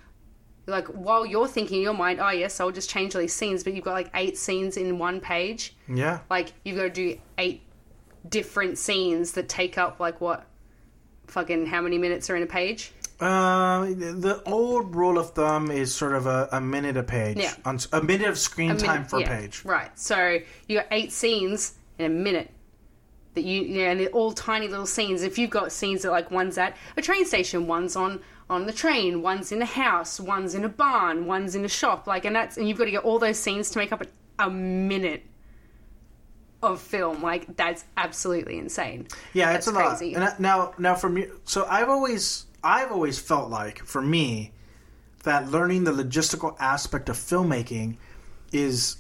[0.68, 3.64] like while you're thinking in your mind, oh yes, I'll just change all these scenes,
[3.64, 5.76] but you've got like eight scenes in one page.
[5.88, 7.62] Yeah, Like you've got to do eight
[8.30, 10.46] different scenes that take up like what,
[11.28, 12.92] fucking how many minutes are in a page?
[13.20, 17.38] uh, the old rule of thumb is sort of a, a minute a page.
[17.38, 17.54] Yeah.
[17.64, 19.64] on a minute of screen minute- time for yeah, a page.
[19.64, 19.98] Right.
[19.98, 22.52] So you got eight scenes in a minute.
[23.36, 25.22] That you, know, and they're all tiny little scenes.
[25.22, 28.72] If you've got scenes that like one's at a train station, one's on on the
[28.74, 32.36] train, one's in a house, one's in a barn, one's in a shop, like, and
[32.36, 34.08] that's and you've got to get all those scenes to make up a,
[34.46, 35.24] a minute
[36.64, 37.22] of film.
[37.22, 39.08] Like that's absolutely insane.
[39.34, 39.98] Yeah, it's a That's lot.
[39.98, 40.16] crazy.
[40.16, 44.52] And now, now for me, so I've always, I've always felt like, for me,
[45.24, 47.98] that learning the logistical aspect of filmmaking
[48.52, 48.98] is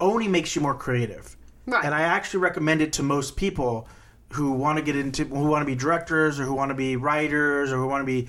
[0.00, 1.36] only makes you more creative.
[1.66, 1.84] Right.
[1.84, 3.88] And I actually recommend it to most people
[4.32, 6.96] who want to get into, who want to be directors or who want to be
[6.96, 8.28] writers or who want to be,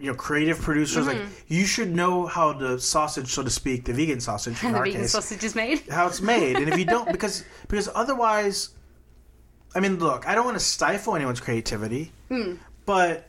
[0.00, 1.06] you know, creative producers.
[1.06, 1.18] Mm-hmm.
[1.18, 4.78] Like, you should know how the sausage, so to speak, the vegan sausage in the
[4.78, 5.80] our vegan case, sausage is made.
[5.90, 6.56] how it's made.
[6.56, 8.70] And if you don't, because because otherwise,
[9.74, 12.12] I mean, look, I don't want to stifle anyone's creativity,
[12.86, 13.28] but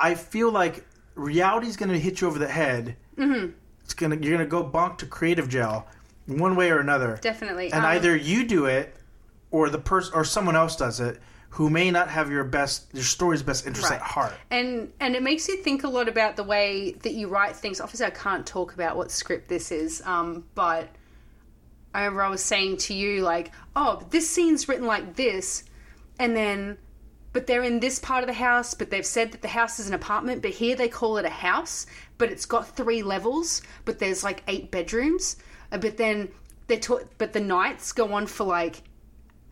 [0.00, 0.84] I feel like
[1.14, 2.96] reality's going to hit you over the head.
[3.18, 3.50] Mm-hmm.
[3.84, 5.86] It's gonna you're gonna go bonk to creative jail,
[6.26, 7.18] one way or another.
[7.20, 7.66] Definitely.
[7.72, 8.96] And Um, either you do it,
[9.50, 11.20] or the person or someone else does it,
[11.56, 14.00] who may not have your best your story's best interest Right.
[14.00, 14.32] at heart.
[14.50, 17.80] and and it makes you think a lot about the way that you write things.
[17.80, 20.88] Obviously, I can't talk about what script this is, um, but
[21.94, 25.64] I remember I was saying to you like, oh, but this scene's written like this,
[26.18, 26.78] and then.
[27.34, 29.88] But they're in this part of the house, but they've said that the house is
[29.88, 31.86] an apartment, but here they call it a house,
[32.18, 35.36] but it's got three levels, but there's like eight bedrooms.
[35.72, 36.28] Uh, But then
[36.66, 38.82] they're taught, but the nights go on for like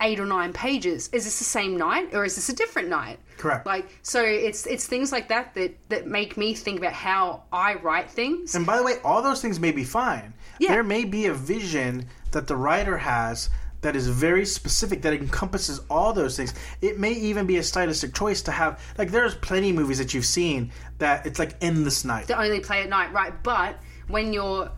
[0.01, 1.09] eight or nine pages.
[1.13, 3.19] Is this the same night or is this a different night?
[3.37, 3.65] Correct.
[3.65, 7.75] Like so, it's it's things like that that that make me think about how I
[7.75, 8.55] write things.
[8.55, 10.33] And by the way, all those things may be fine.
[10.59, 10.71] Yeah.
[10.71, 13.49] There may be a vision that the writer has
[13.81, 16.53] that is very specific, that encompasses all those things.
[16.81, 20.13] It may even be a stylistic choice to have, like, there's plenty of movies that
[20.13, 22.27] you've seen that it's like endless night.
[22.27, 23.33] to only play at night, right?
[23.41, 24.71] But when you're,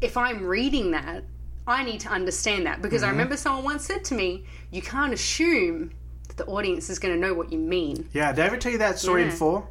[0.00, 1.24] if I'm reading that,
[1.68, 3.08] I need to understand that because Mm-hmm.
[3.08, 5.92] I remember someone once said to me, "You can't assume
[6.28, 8.72] that the audience is going to know what you mean." Yeah, did I ever tell
[8.72, 9.34] you that story in Yeah.
[9.34, 9.70] full?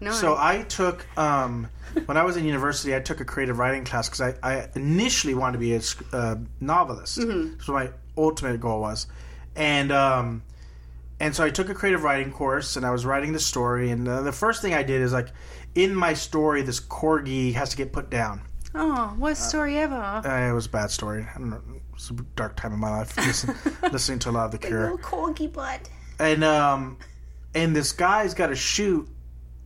[0.00, 1.68] No, So I took, um,
[2.06, 5.34] when I was in university, I took a creative writing class because I, I initially
[5.34, 5.80] wanted to be a
[6.12, 7.18] uh, novelist.
[7.18, 7.72] Mm-hmm.
[7.72, 9.08] What my ultimate goal was,
[9.56, 10.42] and um,
[11.20, 13.90] and so I took a creative writing course and I was writing the story.
[13.90, 15.28] And uh, the first thing I did is like,
[15.74, 18.42] in my story, this corgi has to get put down.
[18.78, 19.94] Oh, worst story ever.
[19.96, 21.26] Uh, it was a bad story.
[21.34, 21.56] I don't know.
[21.56, 23.54] It was a dark time in my life listen,
[23.92, 25.88] listening to a lot of The Cure Little corgi butt.
[26.18, 26.98] and um
[27.54, 29.08] and this guy's got to shoot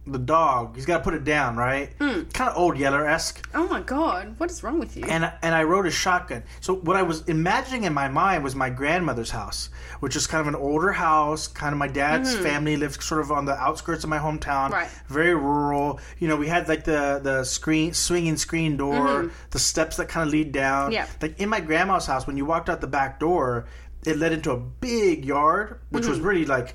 [0.07, 0.75] the dog.
[0.75, 1.93] He's got to put it down, right?
[2.01, 2.23] Hmm.
[2.33, 3.49] Kind of old Yeller esque.
[3.55, 5.05] Oh my god, what is wrong with you?
[5.05, 6.43] And and I rode a shotgun.
[6.61, 10.41] So what I was imagining in my mind was my grandmother's house, which is kind
[10.41, 11.47] of an older house.
[11.47, 12.43] Kind of my dad's hmm.
[12.43, 14.89] family lived sort of on the outskirts of my hometown, Right.
[15.07, 16.01] Very rural.
[16.19, 19.35] You know, we had like the the screen swinging screen door, mm-hmm.
[19.51, 20.91] the steps that kind of lead down.
[20.91, 21.07] Yeah.
[21.21, 23.67] Like in my grandma's house, when you walked out the back door,
[24.05, 26.11] it led into a big yard, which mm-hmm.
[26.11, 26.75] was really like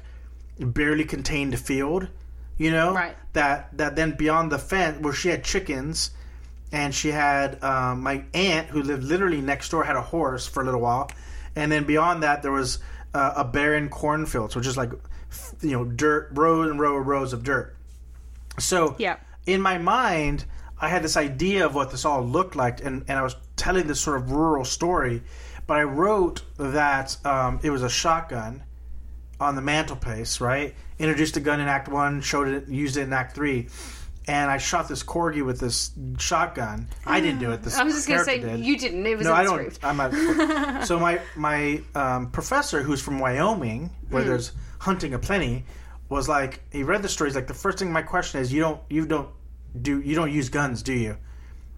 [0.59, 2.07] barely contained field.
[2.57, 3.15] You know, Right.
[3.33, 6.11] That that then beyond the fence where she had chickens
[6.71, 10.61] and she had um, my aunt who lived literally next door had a horse for
[10.61, 11.09] a little while,
[11.55, 12.79] and then beyond that there was
[13.13, 14.91] uh, a barren cornfield, so just like
[15.61, 17.75] you know dirt, rows and row and rows of dirt.
[18.59, 19.17] So Yeah.
[19.45, 20.45] in my mind,
[20.79, 23.87] I had this idea of what this all looked like, and, and I was telling
[23.87, 25.21] this sort of rural story,
[25.67, 28.63] but I wrote that um, it was a shotgun
[29.39, 30.73] on the mantelpiece, right?
[30.99, 33.67] Introduced a gun in Act One, showed it, used it in Act Three,
[34.27, 36.87] and I shot this corgi with this shotgun.
[37.05, 37.61] I didn't do it.
[37.63, 38.59] This I was just gonna say did.
[38.61, 39.05] you didn't.
[39.05, 39.59] It was No, I don't.
[39.71, 39.79] script.
[39.83, 40.85] I'm not.
[40.85, 44.29] so my my um, professor, who's from Wyoming, where Hmm.
[44.29, 45.65] there's hunting aplenty,
[46.09, 47.29] was like he read the story.
[47.29, 49.29] He's like the first thing my question is you don't you don't
[49.81, 51.15] do you don't use guns, do you?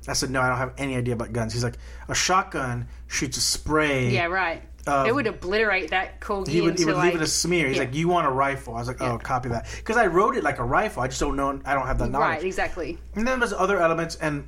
[0.07, 1.51] I said no, I don't have any idea about guns.
[1.53, 1.75] He's like
[2.07, 4.09] a shotgun shoots a spray.
[4.11, 4.63] Yeah, right.
[4.89, 7.67] Um, it would obliterate that corgi He would, he would like leave it a smear.
[7.67, 7.83] He's yeah.
[7.83, 10.43] like, "You want a rifle?" I was like, "Oh, copy that," because I wrote it
[10.43, 11.03] like a rifle.
[11.03, 11.61] I just don't know.
[11.65, 12.27] I don't have that knowledge.
[12.27, 12.97] right, exactly.
[13.15, 14.47] And then there's other elements, and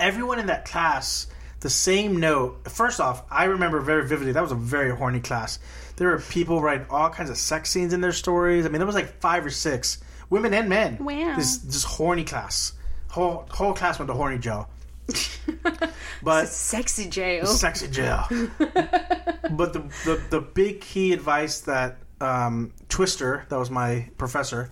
[0.00, 1.28] everyone in that class,
[1.60, 2.68] the same note.
[2.70, 5.58] First off, I remember very vividly that was a very horny class.
[5.96, 8.66] There were people writing all kinds of sex scenes in their stories.
[8.66, 9.98] I mean, there was like five or six
[10.30, 10.98] women and men.
[11.00, 11.34] Wow.
[11.36, 12.72] This this horny class.
[13.10, 14.68] Whole whole class went to horny jail.
[16.22, 17.46] But Sexy jail.
[17.46, 18.26] sexy jail.
[18.28, 24.70] but the, the the big key advice that um, Twister, that was my professor,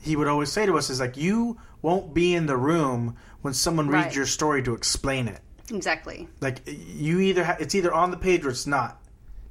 [0.00, 3.54] he would always say to us is like, you won't be in the room when
[3.54, 4.16] someone reads Right.
[4.16, 5.40] your story to explain it.
[5.72, 6.28] Exactly.
[6.40, 9.00] Like you either ha- it's either on the page or it's not,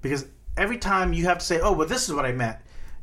[0.02, 0.26] because
[0.58, 2.58] every time you have to say, oh, well, this is what I meant,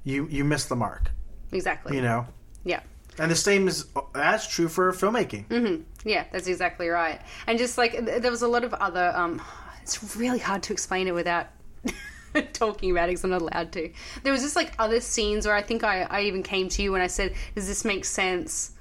[0.05, 1.11] you you miss the mark.
[1.53, 1.97] Exactly.
[1.97, 2.27] You know.
[2.65, 2.81] Yeah.
[3.19, 5.47] And the same is as true for filmmaking.
[5.49, 5.83] Mm-hmm.
[6.09, 7.21] Yeah, that's exactly right.
[7.47, 9.13] And just like there was a lot of other.
[9.15, 9.41] Um,
[9.83, 11.47] it's really hard to explain it without
[12.53, 13.91] talking about it because I'm not allowed to.
[14.23, 16.95] There was just like other scenes where I think I, I even came to you
[16.95, 18.73] and I said, "Does this make sense?"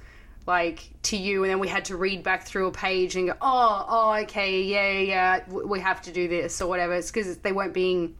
[0.46, 3.34] Like to you, and then we had to read back through a page and go,
[3.40, 5.00] "Oh, oh, okay, yeah, yeah,
[5.48, 8.14] yeah, we have to do this or whatever." It's because they weren't being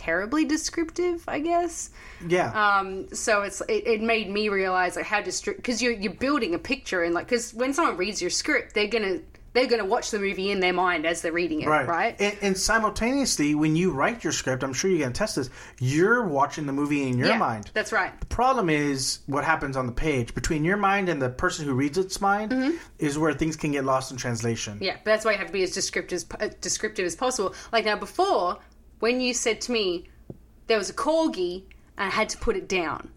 [0.00, 1.90] terribly descriptive, I guess.
[2.26, 2.50] Yeah.
[2.52, 6.54] Um, so it's it, it made me realize like how distri because you're you're building
[6.54, 9.18] a picture and like because when someone reads your script, they're gonna
[9.52, 11.86] they're gonna watch the movie in their mind as they're reading it, right?
[11.86, 12.16] Right.
[12.20, 15.50] And, and simultaneously, when you write your script, I'm sure you're going to test this.
[15.80, 17.70] You're watching the movie in your yeah, mind.
[17.74, 18.18] That's right.
[18.20, 21.74] The problem is what happens on the page between your mind and the person who
[21.74, 22.76] reads its mind Mm-hmm.
[22.98, 24.78] is where things can get lost in translation.
[24.80, 27.54] Yeah, but that's why you have to be as descriptive as, uh, descriptive as possible.
[27.72, 28.58] Like now, before
[29.00, 30.08] when you said to me
[30.68, 31.64] there was a corgi
[31.98, 33.10] and I had to put it down.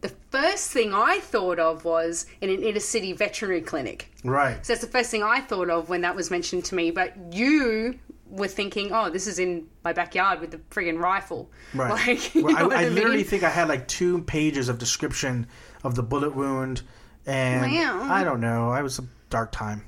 [0.00, 4.12] The first thing I thought of was in an inner city veterinary clinic.
[4.22, 4.64] Right.
[4.64, 6.90] So that's the first thing I thought of when that was mentioned to me.
[6.90, 7.98] But you
[8.28, 11.50] were thinking, oh, this is in my backyard with the friggin' rifle.
[11.72, 11.90] Right.
[12.06, 12.94] Like, Well, what I, I mean?
[12.96, 15.46] literally think I had like two pages of description
[15.84, 16.82] of the bullet wound,
[17.26, 18.06] and Wow.
[18.10, 18.68] I don't know.
[18.70, 19.84] I was a dark time.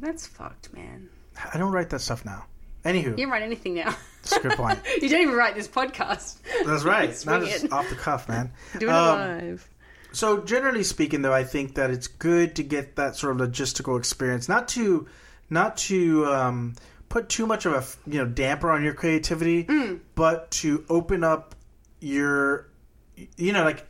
[0.00, 1.08] That's fucked, man.
[1.52, 2.44] I don't write that stuff now.
[2.86, 3.94] Anywho, You write anything now.
[4.22, 4.78] script line.
[5.00, 6.36] you don't even write this podcast.
[6.64, 7.08] That's right.
[7.26, 7.72] Not just it.
[7.72, 8.52] off the cuff, man.
[8.78, 9.68] Do it Um, live.
[10.12, 13.98] So generally speaking, though, I think that it's good to get that sort of logistical
[13.98, 15.06] experience, not to,
[15.50, 16.74] not to um,
[17.08, 20.00] put too much of a you know damper on your creativity, Mm.
[20.14, 21.54] but to open up
[22.00, 22.68] your,
[23.36, 23.86] you know, like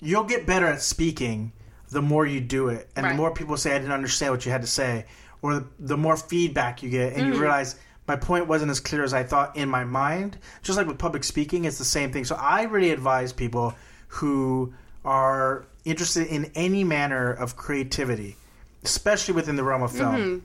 [0.00, 1.52] you'll get better at speaking
[1.90, 3.12] the more you do it, and Right.
[3.12, 5.04] the more people say I didn't understand what you had to say,
[5.42, 7.34] or the, the more feedback you get, and Mm.
[7.34, 7.76] you realize.
[8.08, 10.38] My point wasn't as clear as I thought in my mind.
[10.62, 12.24] Just like with public speaking, it's the same thing.
[12.24, 13.74] So I really advise people
[14.08, 14.72] who
[15.04, 18.36] are interested in any manner of creativity,
[18.84, 20.38] especially within the realm of film, Mm-hmm.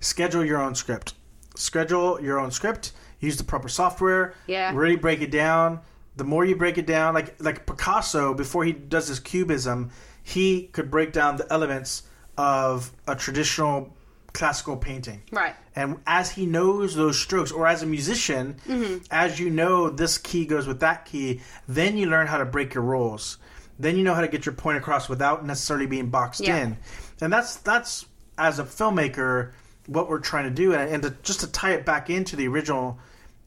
[0.00, 1.14] schedule your own script.
[1.54, 2.92] Schedule your own script.
[3.20, 4.34] Use the proper software.
[4.46, 4.72] Yeah.
[4.74, 5.80] Really break it down.
[6.16, 9.90] The more you break it down, like like Picasso, before he does his cubism,
[10.22, 12.02] he could break down the elements
[12.36, 13.94] of a traditional
[14.32, 15.22] classical painting.
[15.30, 15.54] Right.
[15.76, 19.04] And as he knows those strokes, or as a musician, mm-hmm.
[19.10, 22.74] as you know this key goes with that key, then you learn how to break
[22.74, 23.38] your rules.
[23.78, 26.58] Then you know how to get your point across without necessarily being boxed Yeah.
[26.58, 26.76] in.
[27.20, 28.06] And that's that's
[28.38, 29.52] as a filmmaker
[29.86, 30.74] what we're trying to do.
[30.74, 32.98] And, and to, just to tie it back into the original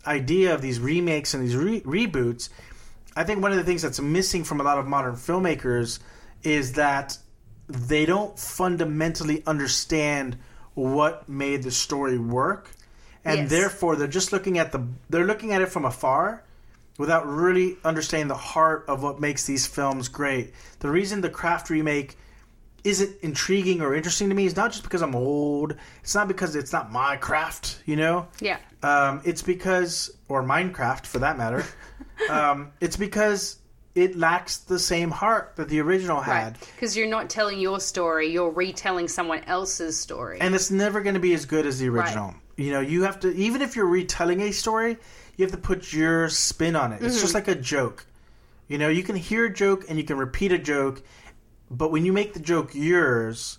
[0.05, 2.49] idea of these remakes and these re- reboots,
[3.15, 5.99] I think one of the things that's missing from a lot of modern filmmakers
[6.43, 7.17] is that
[7.67, 10.37] they don't fundamentally understand
[10.75, 12.69] what made the story work,
[13.23, 13.49] and Yes.
[13.49, 16.43] therefore they're just looking at the they're looking at it from afar
[16.97, 20.53] without really understanding the heart of what makes these films great.
[20.79, 22.17] The reason the Craft remake
[22.85, 25.75] isn't intriguing or interesting to me is not just because I'm old.
[26.03, 28.27] It's not because it's not my craft, you know.
[28.39, 28.59] Yeah.
[28.83, 31.65] Um, it's because, or Minecraft for that matter,
[32.29, 33.57] um, it's because
[33.95, 36.53] it lacks the same heart that the original had.
[36.53, 36.71] Right.
[36.75, 40.39] Because you're not telling your story, you're retelling someone else's story.
[40.41, 42.35] And it's never going to be as good as the original.
[42.57, 44.97] You know, you have to, even if you're retelling a story,
[45.37, 47.01] you have to put your spin on it.
[47.01, 47.35] It's just mm-hmm.
[47.35, 48.05] like a joke.
[48.67, 51.01] You know, you can hear a joke and you can repeat a joke,
[51.71, 53.57] but when you make the joke yours,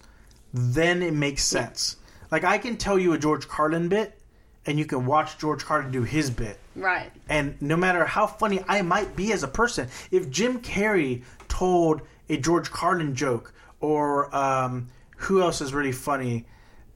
[0.52, 1.96] then it makes sense.
[2.30, 4.20] Like, I can tell you a George Carlin bit,
[4.66, 6.58] and you can watch George Carlin do his bit.
[6.76, 7.10] Right.
[7.28, 12.02] And no matter how funny I might be as a person, if Jim Carrey told
[12.28, 16.46] a George Carlin joke, or um, who else is really funny,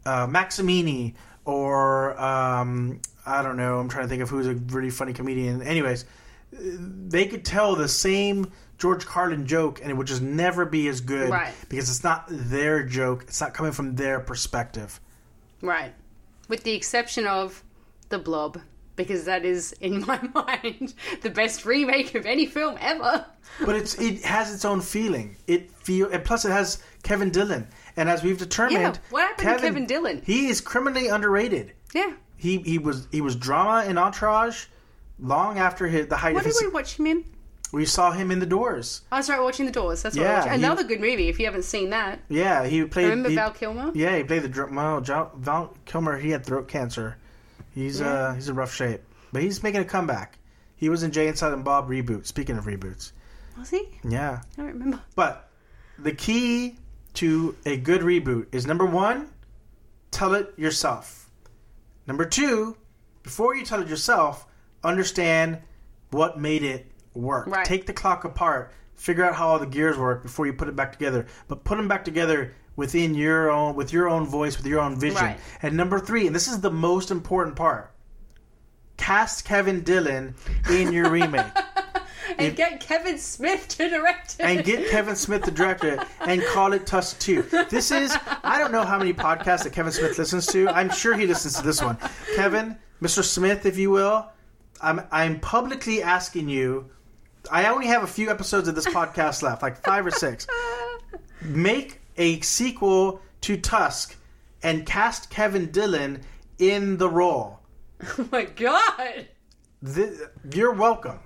[0.05, 1.15] uh, Maximini,
[1.45, 5.63] or um, I don't know, I'm trying to think of who's a really funny comedian.
[5.63, 6.05] Anyways,
[6.53, 11.01] they could tell the same George Carlin joke, and it would just never be as
[11.01, 11.53] good Right.
[11.69, 13.25] because it's not their joke.
[13.25, 15.01] It's not coming from their perspective.
[15.61, 15.93] Right.
[16.49, 17.63] With the exception of
[18.09, 18.61] The Blob,
[19.03, 23.25] because that is, in my mind, the best remake of any film ever.
[23.65, 25.37] but it's it has its own feeling.
[25.47, 29.59] It feel and plus it has Kevin Dillon, and as we've determined, Yeah, what happened
[29.59, 30.23] to Kevin Dillon?
[30.25, 31.73] He is criminally underrated.
[31.95, 32.13] Yeah.
[32.37, 34.67] He he was he was drama in Entourage
[35.19, 36.63] long after his, the height What of did his.
[36.63, 37.25] we watch him in?
[37.73, 39.03] We saw him in The Doors.
[39.13, 40.03] I was right watching The Doors.
[40.03, 42.19] That's what Yeah, he- Another good movie if you haven't seen that.
[42.29, 43.05] Yeah, he played.
[43.05, 43.93] Remember he- Val Kilmer?
[43.95, 45.01] Yeah, he played the well,
[45.37, 46.19] Val Kilmer.
[46.19, 47.17] He had throat cancer.
[47.75, 49.03] He's uh he's in rough shape,
[49.33, 50.39] but he's making a comeback.
[50.77, 52.27] He was in Jay and Silent Bob reboot.
[52.27, 53.13] Speaking of reboots,
[53.59, 53.89] Was he?
[54.03, 54.41] yeah.
[54.55, 55.01] I don't remember.
[55.15, 55.51] But
[55.99, 56.77] the key
[57.15, 59.29] to a good reboot is number one,
[60.11, 61.31] tell it yourself.
[62.07, 62.77] Number two,
[63.23, 64.47] before you tell it yourself,
[64.83, 65.59] understand
[66.11, 67.47] what made it work.
[67.47, 67.65] Right.
[67.67, 70.75] Take the clock apart, figure out how all the gears work before you put it
[70.77, 71.27] back together.
[71.47, 74.99] But put them back together within your own with your own voice, with your own
[74.99, 75.23] vision.
[75.23, 75.39] Right.
[75.63, 77.93] And number three, and this is the most important part.
[78.97, 80.35] Cast Kevin Dillon
[80.71, 81.47] in your remake.
[82.39, 84.43] And get Kevin Smith to direct it.
[84.43, 87.43] and get Kevin Smith to direct it and call it Tusk 2.
[87.69, 90.69] This is, I don't know how many podcasts that Kevin Smith listens to.
[90.69, 91.99] I'm sure he listens to this one.
[92.35, 93.23] Kevin, Mr.
[93.23, 94.27] Smith, if you will,
[94.81, 96.89] I'm, I'm publicly asking you.
[97.51, 100.47] I only have a few episodes of this podcast left, like five or six.
[101.43, 104.17] Make a sequel to Tusk
[104.63, 106.23] and cast Kevin Dillon
[106.59, 107.61] in the role.
[108.19, 109.29] oh my god.
[110.53, 111.21] You're welcome.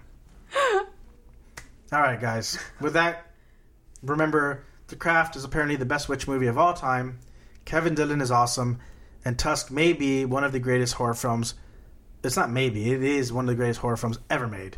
[1.93, 2.59] All right, guys.
[2.80, 3.26] With that,
[4.03, 7.18] remember The Craft is apparently the best witch movie of all time.
[7.64, 8.78] Kevin Dillon is awesome,
[9.24, 11.55] and Tusk may be one of the greatest horror films.
[12.22, 14.76] It's not maybe; it is one of the greatest horror films ever made.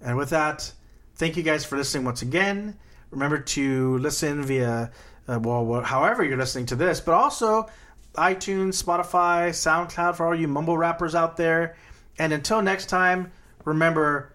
[0.00, 0.72] And with that,
[1.16, 2.78] thank you guys for listening once again.
[3.10, 4.90] Remember to listen via,
[5.28, 7.68] uh, well, however you're listening to this, but also
[8.14, 11.76] iTunes, Spotify, SoundCloud for all you mumble rappers out there.
[12.18, 13.32] And until next time,
[13.64, 14.32] remember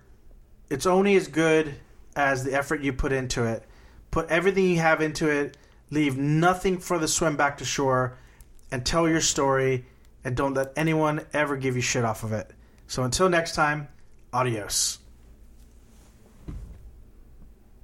[0.69, 1.75] it's only as good
[2.15, 3.63] as the effort you put into it.
[4.11, 5.57] Put everything you have into it,
[5.91, 8.17] leave nothing for the swim back to shore,
[8.71, 9.85] and tell your story,
[10.23, 12.51] and don't let anyone ever give you shit off of it.
[12.87, 13.87] So until next time,
[14.33, 14.99] adios.